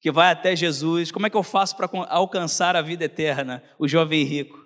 que 0.00 0.10
vai 0.10 0.30
até 0.30 0.54
Jesus. 0.54 1.10
Como 1.10 1.26
é 1.26 1.30
que 1.30 1.36
eu 1.36 1.42
faço 1.42 1.76
para 1.76 1.88
alcançar 2.08 2.76
a 2.76 2.82
vida 2.82 3.04
eterna? 3.04 3.62
O 3.78 3.86
jovem 3.86 4.24
rico. 4.24 4.61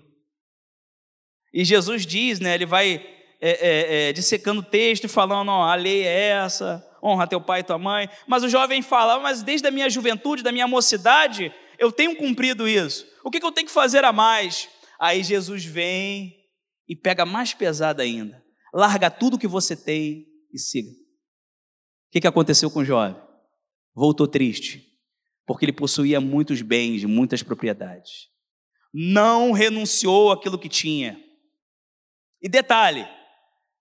E 1.52 1.64
Jesus 1.64 2.06
diz, 2.06 2.40
né? 2.40 2.54
Ele 2.54 2.66
vai 2.66 3.04
é, 3.40 3.50
é, 3.50 4.09
é, 4.09 4.12
dissecando 4.12 4.61
o 4.61 4.64
texto, 4.64 5.09
falando: 5.09 5.50
ó, 5.50 5.64
a 5.64 5.74
lei 5.74 6.02
é 6.02 6.28
essa, 6.30 6.85
honra 7.02 7.26
teu 7.26 7.40
pai 7.40 7.61
e 7.61 7.64
tua 7.64 7.78
mãe. 7.78 8.09
Mas 8.26 8.42
o 8.42 8.48
jovem 8.48 8.82
fala: 8.82 9.18
mas 9.20 9.42
desde 9.42 9.66
a 9.66 9.70
minha 9.70 9.88
juventude, 9.88 10.42
da 10.42 10.52
minha 10.52 10.66
mocidade, 10.66 11.52
eu 11.78 11.92
tenho 11.92 12.16
cumprido 12.16 12.68
isso. 12.68 13.06
O 13.24 13.30
que, 13.30 13.40
que 13.40 13.46
eu 13.46 13.52
tenho 13.52 13.66
que 13.66 13.72
fazer 13.72 14.04
a 14.04 14.12
mais? 14.12 14.68
Aí 14.98 15.22
Jesus 15.22 15.64
vem 15.64 16.35
e 16.88 16.96
pega 16.96 17.26
mais 17.26 17.52
pesado 17.52 18.00
ainda. 18.00 18.42
Larga 18.72 19.11
tudo 19.11 19.38
que 19.38 19.46
você 19.46 19.76
tem 19.76 20.26
e 20.52 20.59
siga. 20.59 20.90
O 20.90 22.12
que, 22.12 22.20
que 22.20 22.26
aconteceu 22.26 22.70
com 22.70 22.80
o 22.80 22.85
jovem? 22.85 23.20
Voltou 23.94 24.28
triste, 24.28 24.82
porque 25.46 25.64
ele 25.64 25.72
possuía 25.72 26.20
muitos 26.20 26.62
bens, 26.62 27.04
muitas 27.04 27.42
propriedades. 27.42 28.28
Não 28.92 29.52
renunciou 29.52 30.30
àquilo 30.30 30.59
que 30.59 30.68
tinha. 30.68 31.18
E 32.46 32.48
detalhe: 32.48 33.04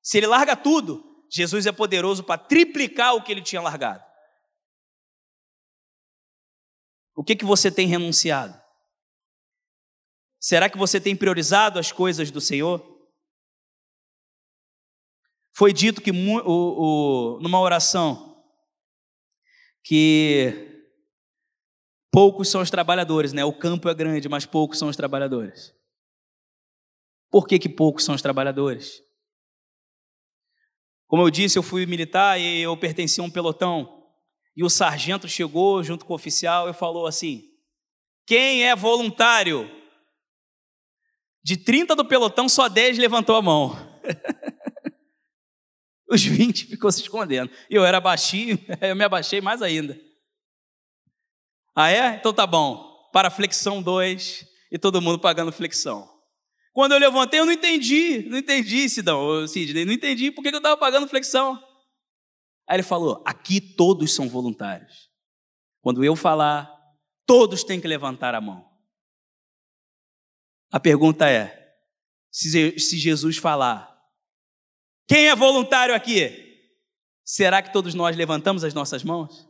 se 0.01 0.17
ele 0.17 0.25
larga 0.25 0.56
tudo, 0.58 1.23
Jesus 1.30 1.67
é 1.67 1.71
poderoso 1.71 2.23
para 2.23 2.41
triplicar 2.41 3.13
o 3.13 3.21
que 3.21 3.32
ele 3.32 3.43
tinha 3.43 3.62
largado. 3.62 4.04
O 7.15 7.23
que, 7.23 7.36
que 7.36 7.45
você 7.45 7.71
tem 7.71 7.88
renunciado? 7.88 8.60
Será 10.39 10.67
que 10.67 10.80
você 10.80 10.99
tem 10.99 11.15
priorizado 11.15 11.78
as 11.78 11.91
coisas 11.91 12.32
do 12.32 12.41
Senhor? 12.41 12.84
Foi 15.56 15.71
dito 15.71 16.01
que 16.01 16.10
o, 16.10 16.15
o, 16.43 17.39
numa 17.39 17.60
oração 17.60 18.43
que 19.84 20.89
poucos 22.12 22.49
são 22.49 22.62
os 22.62 22.71
trabalhadores, 22.71 23.32
né? 23.32 23.45
O 23.45 23.54
campo 23.54 23.88
é 23.88 23.93
grande, 23.93 24.28
mas 24.28 24.47
poucos 24.47 24.80
são 24.80 24.89
os 24.89 24.95
trabalhadores. 24.95 25.71
Por 27.36 27.45
que, 27.45 27.60
que 27.60 27.67
poucos 27.67 28.06
são 28.06 28.15
os 28.15 28.21
trabalhadores? 28.21 29.04
Como 31.06 31.21
eu 31.21 31.30
disse, 31.30 31.60
eu 31.60 31.63
fui 31.63 31.86
militar 31.86 32.39
e 32.39 32.62
eu 32.62 32.78
pertencia 32.78 33.21
a 33.21 33.28
um 33.28 33.30
pelotão. 33.30 34.08
E 34.56 34.63
o 34.63 34.69
sargento 34.69 35.28
chegou 35.28 35.84
junto 35.84 36.06
com 36.06 36.13
o 36.13 36.15
oficial 36.15 36.69
e 36.69 36.74
falou 36.74 37.06
assim: 37.06 37.43
Quem 38.26 38.63
é 38.63 38.74
voluntário? 38.74 39.69
De 41.43 41.58
30 41.58 41.93
do 41.93 42.06
pelotão, 42.06 42.48
só 42.48 42.69
10 42.69 43.00
levantou 43.00 43.36
a 43.36 43.41
mão. 43.41 43.76
Os 46.10 46.24
20 46.24 46.67
ficou 46.67 46.89
se 46.89 47.02
escondendo. 47.02 47.52
E 47.69 47.76
eu 47.76 47.84
era 47.84 48.00
baixinho, 48.00 48.58
eu 48.80 48.95
me 48.95 49.04
abaixei 49.04 49.41
mais 49.41 49.62
ainda. 49.62 50.00
Ah, 51.76 51.91
é? 51.91 52.15
Então 52.15 52.34
tá 52.34 52.48
bom. 52.48 53.10
Para 53.12 53.30
flexão 53.30 53.84
2 53.84 54.48
e 54.71 54.80
todo 54.80 55.02
mundo 55.02 55.19
pagando 55.19 55.52
flexão. 55.52 56.14
Quando 56.75 56.91
eu 56.91 56.99
levantei, 56.99 57.39
eu 57.39 57.45
não 57.45 57.53
entendi, 57.53 58.27
não 58.27 58.38
entendi, 58.38 58.89
Sidão, 58.89 59.47
Sidney, 59.47 59.85
não 59.85 59.93
entendi 59.93 60.29
por 60.29 60.41
que 60.41 60.49
eu 60.49 60.57
estava 60.57 60.75
pagando 60.75 61.07
flexão. 61.07 61.55
Aí 62.67 62.75
ele 62.75 62.83
falou: 62.83 63.23
aqui 63.25 63.61
todos 63.61 64.13
são 64.13 64.27
voluntários. 64.27 65.09
Quando 65.79 66.03
eu 66.03 66.17
falar, 66.17 66.69
todos 67.25 67.63
têm 67.63 67.79
que 67.79 67.88
levantar 67.88 68.35
a 68.35 68.41
mão. 68.41 68.69
A 70.69 70.77
pergunta 70.77 71.29
é: 71.29 71.77
se 72.29 72.97
Jesus 72.97 73.38
falar, 73.38 73.97
quem 75.07 75.29
é 75.29 75.35
voluntário 75.35 75.95
aqui? 75.95 76.59
Será 77.23 77.61
que 77.61 77.71
todos 77.71 77.93
nós 77.93 78.17
levantamos 78.17 78.65
as 78.65 78.73
nossas 78.73 79.01
mãos? 79.01 79.47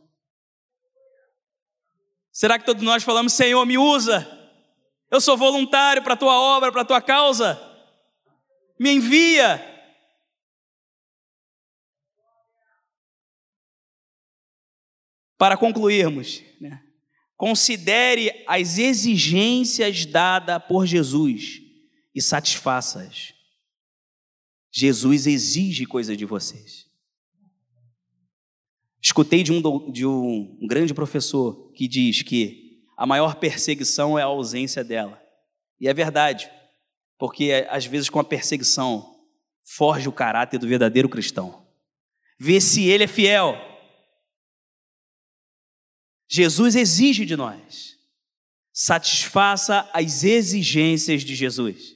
Será 2.30 2.56
que 2.56 2.64
todos 2.64 2.84
nós 2.84 3.02
falamos, 3.02 3.32
Senhor, 3.32 3.66
me 3.66 3.76
usa? 3.76 4.35
Eu 5.10 5.20
sou 5.20 5.36
voluntário 5.36 6.02
para 6.02 6.14
a 6.14 6.16
tua 6.16 6.34
obra, 6.34 6.72
para 6.72 6.82
a 6.82 6.84
tua 6.84 7.00
causa. 7.00 7.60
Me 8.78 8.92
envia. 8.92 9.74
Para 15.38 15.56
concluirmos, 15.56 16.42
né? 16.60 16.82
considere 17.36 18.44
as 18.46 18.78
exigências 18.78 20.06
dadas 20.06 20.62
por 20.66 20.86
Jesus 20.86 21.60
e 22.14 22.22
satisfaça-as. 22.22 23.34
Jesus 24.72 25.26
exige 25.26 25.86
coisas 25.86 26.16
de 26.16 26.24
vocês. 26.24 26.86
Escutei 29.00 29.42
de 29.42 29.52
um, 29.52 29.92
de 29.92 30.04
um 30.04 30.66
grande 30.66 30.92
professor 30.92 31.70
que 31.72 31.86
diz 31.86 32.22
que 32.22 32.65
a 32.96 33.06
maior 33.06 33.34
perseguição 33.34 34.18
é 34.18 34.22
a 34.22 34.26
ausência 34.26 34.82
dela. 34.82 35.22
E 35.78 35.88
é 35.88 35.92
verdade, 35.92 36.50
porque 37.18 37.66
às 37.68 37.84
vezes 37.84 38.08
com 38.08 38.18
a 38.18 38.24
perseguição 38.24 39.14
forge 39.62 40.08
o 40.08 40.12
caráter 40.12 40.58
do 40.58 40.66
verdadeiro 40.66 41.08
cristão. 41.08 41.66
Vê 42.38 42.60
se 42.60 42.84
ele 42.84 43.04
é 43.04 43.08
fiel. 43.08 43.56
Jesus 46.28 46.74
exige 46.74 47.26
de 47.26 47.36
nós. 47.36 47.96
Satisfaça 48.72 49.88
as 49.92 50.24
exigências 50.24 51.22
de 51.22 51.34
Jesus. 51.34 51.94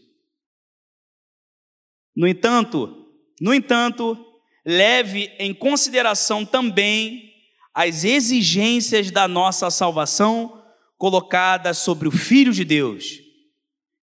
No 2.14 2.26
entanto, 2.26 3.06
no 3.40 3.54
entanto, 3.54 4.16
leve 4.64 5.26
em 5.38 5.54
consideração 5.54 6.44
também 6.44 7.32
as 7.72 8.04
exigências 8.04 9.10
da 9.10 9.26
nossa 9.28 9.70
salvação 9.70 10.60
colocadas 11.00 11.78
sobre 11.78 12.06
o 12.06 12.10
Filho 12.10 12.52
de 12.52 12.62
Deus, 12.62 13.20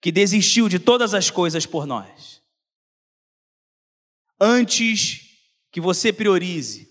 que 0.01 0.11
desistiu 0.11 0.67
de 0.67 0.79
todas 0.79 1.13
as 1.13 1.29
coisas 1.29 1.63
por 1.63 1.85
nós. 1.85 2.41
Antes 4.41 5.21
que 5.71 5.79
você 5.79 6.11
priorize, 6.11 6.89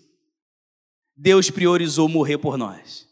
Deus 1.16 1.50
priorizou 1.50 2.08
morrer 2.08 2.38
por 2.38 2.56
nós. 2.56 3.04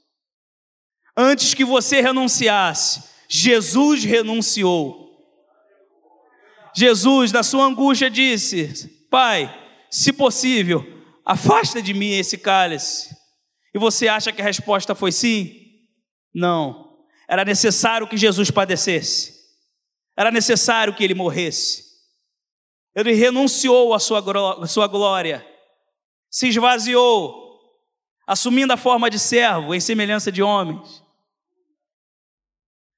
Antes 1.16 1.52
que 1.52 1.64
você 1.64 2.00
renunciasse, 2.00 3.02
Jesus 3.28 4.04
renunciou. 4.04 5.18
Jesus, 6.76 7.32
na 7.32 7.42
sua 7.42 7.64
angústia, 7.64 8.08
disse: 8.08 9.08
Pai, 9.10 9.52
se 9.90 10.12
possível, 10.12 10.86
afasta 11.26 11.82
de 11.82 11.92
mim 11.92 12.12
esse 12.12 12.38
cálice. 12.38 13.12
E 13.74 13.80
você 13.80 14.06
acha 14.06 14.30
que 14.30 14.40
a 14.40 14.44
resposta 14.44 14.94
foi 14.94 15.10
sim? 15.10 15.60
Não. 16.32 16.83
Era 17.28 17.44
necessário 17.44 18.08
que 18.08 18.16
Jesus 18.16 18.50
padecesse. 18.50 19.34
Era 20.16 20.30
necessário 20.30 20.94
que 20.94 21.02
ele 21.02 21.14
morresse. 21.14 21.84
Ele 22.94 23.12
renunciou 23.12 23.92
à 23.92 23.98
sua, 23.98 24.22
à 24.62 24.66
sua 24.66 24.86
glória, 24.86 25.44
se 26.30 26.48
esvaziou, 26.48 27.60
assumindo 28.26 28.72
a 28.72 28.76
forma 28.76 29.10
de 29.10 29.18
servo, 29.18 29.74
em 29.74 29.80
semelhança 29.80 30.30
de 30.30 30.42
homens. 30.42 31.02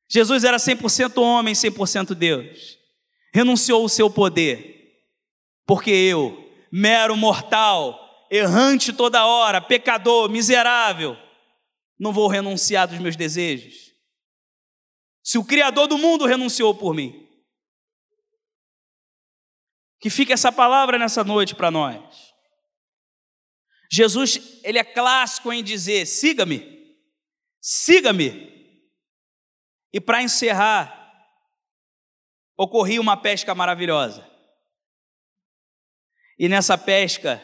Jesus 0.08 0.44
era 0.44 0.58
100% 0.58 1.20
homem, 1.22 1.54
100% 1.54 2.14
Deus. 2.14 2.78
Renunciou 3.32 3.84
o 3.84 3.88
seu 3.88 4.10
poder, 4.10 5.00
porque 5.66 5.90
eu, 5.90 6.46
mero 6.70 7.16
mortal, 7.16 8.26
errante 8.30 8.92
toda 8.92 9.26
hora, 9.26 9.60
pecador, 9.60 10.28
miserável, 10.28 11.16
não 11.98 12.12
vou 12.12 12.28
renunciar 12.28 12.86
dos 12.86 12.98
meus 12.98 13.16
desejos. 13.16 13.85
Se 15.26 15.38
o 15.38 15.44
Criador 15.44 15.88
do 15.88 15.98
mundo 15.98 16.24
renunciou 16.24 16.72
por 16.72 16.94
mim, 16.94 17.28
que 19.98 20.08
fique 20.08 20.32
essa 20.32 20.52
palavra 20.52 21.00
nessa 21.00 21.24
noite 21.24 21.52
para 21.52 21.68
nós. 21.68 22.32
Jesus, 23.90 24.60
ele 24.62 24.78
é 24.78 24.84
clássico 24.84 25.52
em 25.52 25.64
dizer: 25.64 26.06
siga-me, 26.06 26.96
siga-me. 27.60 28.54
E 29.92 30.00
para 30.00 30.22
encerrar, 30.22 30.94
ocorria 32.56 33.00
uma 33.00 33.16
pesca 33.16 33.52
maravilhosa. 33.52 34.24
E 36.38 36.48
nessa 36.48 36.78
pesca, 36.78 37.42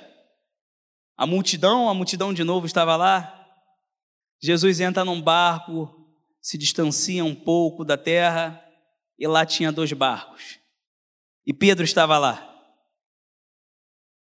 a 1.16 1.26
multidão, 1.26 1.88
a 1.88 1.94
multidão 1.94 2.32
de 2.32 2.44
novo 2.44 2.64
estava 2.64 2.94
lá. 2.94 3.44
Jesus 4.40 4.78
entra 4.78 5.04
num 5.04 5.20
barco, 5.20 6.01
se 6.42 6.58
distancia 6.58 7.24
um 7.24 7.34
pouco 7.34 7.84
da 7.84 7.96
terra, 7.96 8.60
e 9.16 9.26
lá 9.28 9.46
tinha 9.46 9.70
dois 9.70 9.92
barcos. 9.92 10.58
E 11.46 11.54
Pedro 11.54 11.84
estava 11.84 12.18
lá. 12.18 12.48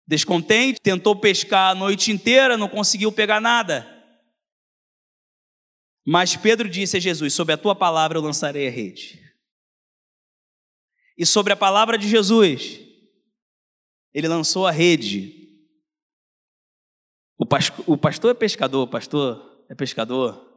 Descontente, 0.07 0.79
tentou 0.79 1.15
pescar 1.15 1.71
a 1.71 1.75
noite 1.75 2.11
inteira, 2.11 2.57
não 2.57 2.69
conseguiu 2.69 3.11
pegar 3.11 3.41
nada. 3.41 3.87
Mas 6.05 6.35
Pedro 6.35 6.69
disse 6.69 6.97
a 6.97 6.99
Jesus: 6.99 7.33
Sobre 7.33 7.53
a 7.53 7.57
tua 7.57 7.75
palavra 7.75 8.17
eu 8.17 8.21
lançarei 8.21 8.67
a 8.67 8.71
rede. 8.71 9.19
E 11.17 11.25
sobre 11.25 11.53
a 11.53 11.57
palavra 11.57 11.97
de 11.97 12.07
Jesus, 12.07 12.79
ele 14.13 14.27
lançou 14.27 14.67
a 14.67 14.71
rede. 14.71 15.39
O, 17.37 17.97
pastor 17.97 18.31
é 18.31 18.33
pescador, 18.35 18.83
o 18.83 18.87
pastor 18.87 19.65
é 19.69 19.73
pescador. 19.73 20.50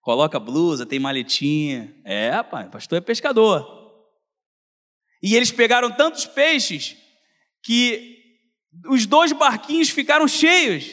Coloca 0.00 0.40
blusa, 0.40 0.86
tem 0.86 0.98
maletinha. 0.98 1.94
É, 2.04 2.30
o 2.40 2.70
pastor 2.70 2.98
é 2.98 3.00
pescador. 3.00 3.78
E 5.22 5.36
eles 5.36 5.50
pegaram 5.50 5.90
tantos 5.90 6.26
peixes 6.26 6.96
que 7.62 8.40
os 8.86 9.06
dois 9.06 9.32
barquinhos 9.32 9.90
ficaram 9.90 10.26
cheios. 10.26 10.90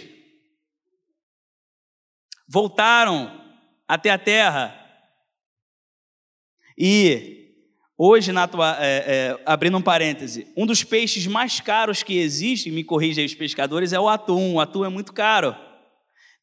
Voltaram 2.48 3.44
até 3.88 4.10
a 4.10 4.18
terra. 4.18 4.74
E 6.78 7.38
Hoje, 8.00 8.32
na 8.32 8.48
tua, 8.48 8.78
é, 8.80 8.98
é, 9.08 9.44
abrindo 9.44 9.76
um 9.76 9.82
parêntese, 9.82 10.48
um 10.56 10.68
dos 10.68 10.84
peixes 10.84 11.26
mais 11.26 11.60
caros 11.60 12.04
que 12.04 12.20
existe, 12.20 12.70
me 12.70 12.84
corrija 12.84 13.26
os 13.26 13.34
pescadores, 13.34 13.92
é 13.92 14.00
o 14.00 14.08
atum. 14.08 14.54
O 14.54 14.60
atum 14.60 14.86
é 14.86 14.90
muito 14.90 15.12
caro. 15.12 15.56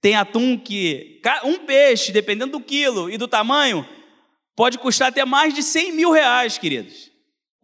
Tem 0.05 0.17
atum 0.17 0.59
que, 0.59 1.19
um 1.45 1.61
peixe, 1.65 2.13
dependendo 2.13 2.59
do 2.59 2.61
quilo 2.63 3.11
e 3.11 3.17
do 3.17 3.27
tamanho, 3.27 3.89
pode 4.55 4.79
custar 4.79 5.09
até 5.09 5.25
mais 5.25 5.55
de 5.55 5.63
100 5.63 5.93
mil 5.93 6.11
reais, 6.11 6.59
queridos. 6.59 7.11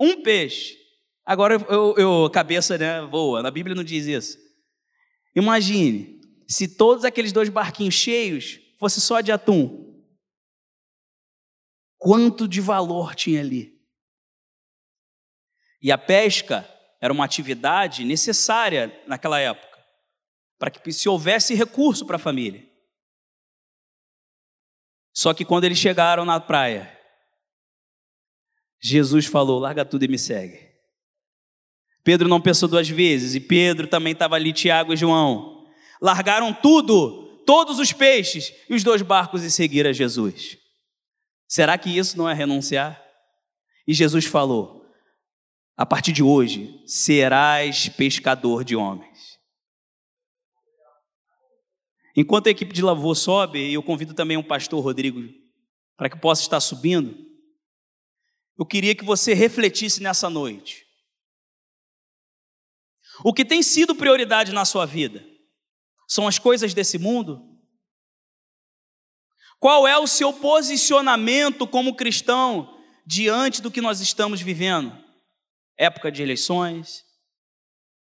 Um 0.00 0.22
peixe. 0.22 0.74
Agora, 1.22 1.56
eu, 1.68 1.94
eu 1.98 2.30
cabeça 2.30 2.78
né, 2.78 3.02
voa, 3.02 3.42
na 3.42 3.50
Bíblia 3.50 3.76
não 3.76 3.84
diz 3.84 4.06
isso. 4.06 4.38
Imagine, 5.36 6.18
se 6.48 6.66
todos 6.66 7.04
aqueles 7.04 7.30
dois 7.30 7.50
barquinhos 7.50 7.92
cheios 7.92 8.58
fosse 8.78 9.02
só 9.02 9.20
de 9.20 9.30
atum, 9.30 10.02
quanto 11.98 12.48
de 12.48 12.62
valor 12.62 13.14
tinha 13.14 13.40
ali? 13.40 13.78
E 15.82 15.92
a 15.92 15.98
pesca 15.98 16.66
era 17.02 17.12
uma 17.12 17.26
atividade 17.26 18.02
necessária 18.02 18.98
naquela 19.06 19.38
época, 19.38 19.69
para 20.60 20.70
que 20.70 20.92
se 20.92 21.08
houvesse 21.08 21.54
recurso 21.54 22.04
para 22.04 22.16
a 22.16 22.18
família. 22.18 22.68
Só 25.12 25.32
que 25.32 25.42
quando 25.42 25.64
eles 25.64 25.78
chegaram 25.78 26.26
na 26.26 26.38
praia, 26.38 26.96
Jesus 28.78 29.24
falou: 29.24 29.58
larga 29.58 29.86
tudo 29.86 30.04
e 30.04 30.08
me 30.08 30.18
segue. 30.18 30.68
Pedro 32.04 32.28
não 32.28 32.40
pensou 32.40 32.68
duas 32.68 32.88
vezes, 32.88 33.34
e 33.34 33.40
Pedro 33.40 33.86
também 33.86 34.12
estava 34.12 34.36
ali, 34.36 34.52
Tiago 34.52 34.92
e 34.92 34.96
João. 34.96 35.66
Largaram 36.00 36.52
tudo, 36.52 37.42
todos 37.46 37.78
os 37.78 37.92
peixes 37.92 38.52
e 38.68 38.74
os 38.74 38.84
dois 38.84 39.00
barcos 39.00 39.42
e 39.42 39.50
seguiram 39.50 39.90
a 39.90 39.94
Jesus. 39.94 40.58
Será 41.48 41.76
que 41.78 41.90
isso 41.90 42.16
não 42.18 42.28
é 42.28 42.34
renunciar? 42.34 43.02
E 43.86 43.94
Jesus 43.94 44.26
falou: 44.26 44.86
a 45.74 45.86
partir 45.86 46.12
de 46.12 46.22
hoje, 46.22 46.82
serás 46.86 47.88
pescador 47.88 48.62
de 48.62 48.76
homens. 48.76 49.29
Enquanto 52.20 52.48
a 52.48 52.50
equipe 52.50 52.74
de 52.74 52.82
lavor 52.82 53.14
sobe, 53.14 53.72
eu 53.72 53.82
convido 53.82 54.12
também 54.12 54.36
o 54.36 54.44
pastor 54.44 54.84
Rodrigo 54.84 55.22
para 55.96 56.10
que 56.10 56.20
possa 56.20 56.42
estar 56.42 56.60
subindo. 56.60 57.16
eu 58.58 58.66
queria 58.66 58.94
que 58.94 59.02
você 59.02 59.32
refletisse 59.32 60.02
nessa 60.02 60.28
noite. 60.28 60.84
O 63.24 63.32
que 63.32 63.42
tem 63.42 63.62
sido 63.62 63.94
prioridade 63.94 64.52
na 64.52 64.66
sua 64.66 64.84
vida? 64.84 65.26
São 66.06 66.28
as 66.28 66.38
coisas 66.38 66.74
desse 66.74 66.98
mundo? 66.98 67.58
Qual 69.58 69.88
é 69.88 69.96
o 69.98 70.06
seu 70.06 70.30
posicionamento 70.30 71.66
como 71.66 71.96
cristão 71.96 72.84
diante 73.06 73.62
do 73.62 73.70
que 73.70 73.80
nós 73.80 74.00
estamos 74.00 74.42
vivendo? 74.42 74.92
Época 75.78 76.12
de 76.12 76.22
eleições, 76.22 77.02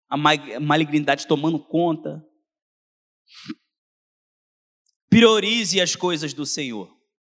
a 0.08 0.16
malignidade 0.16 1.28
tomando 1.28 1.60
conta. 1.60 2.26
Priorize 5.10 5.80
as 5.80 5.96
coisas 5.96 6.32
do 6.32 6.46
Senhor. 6.46 6.88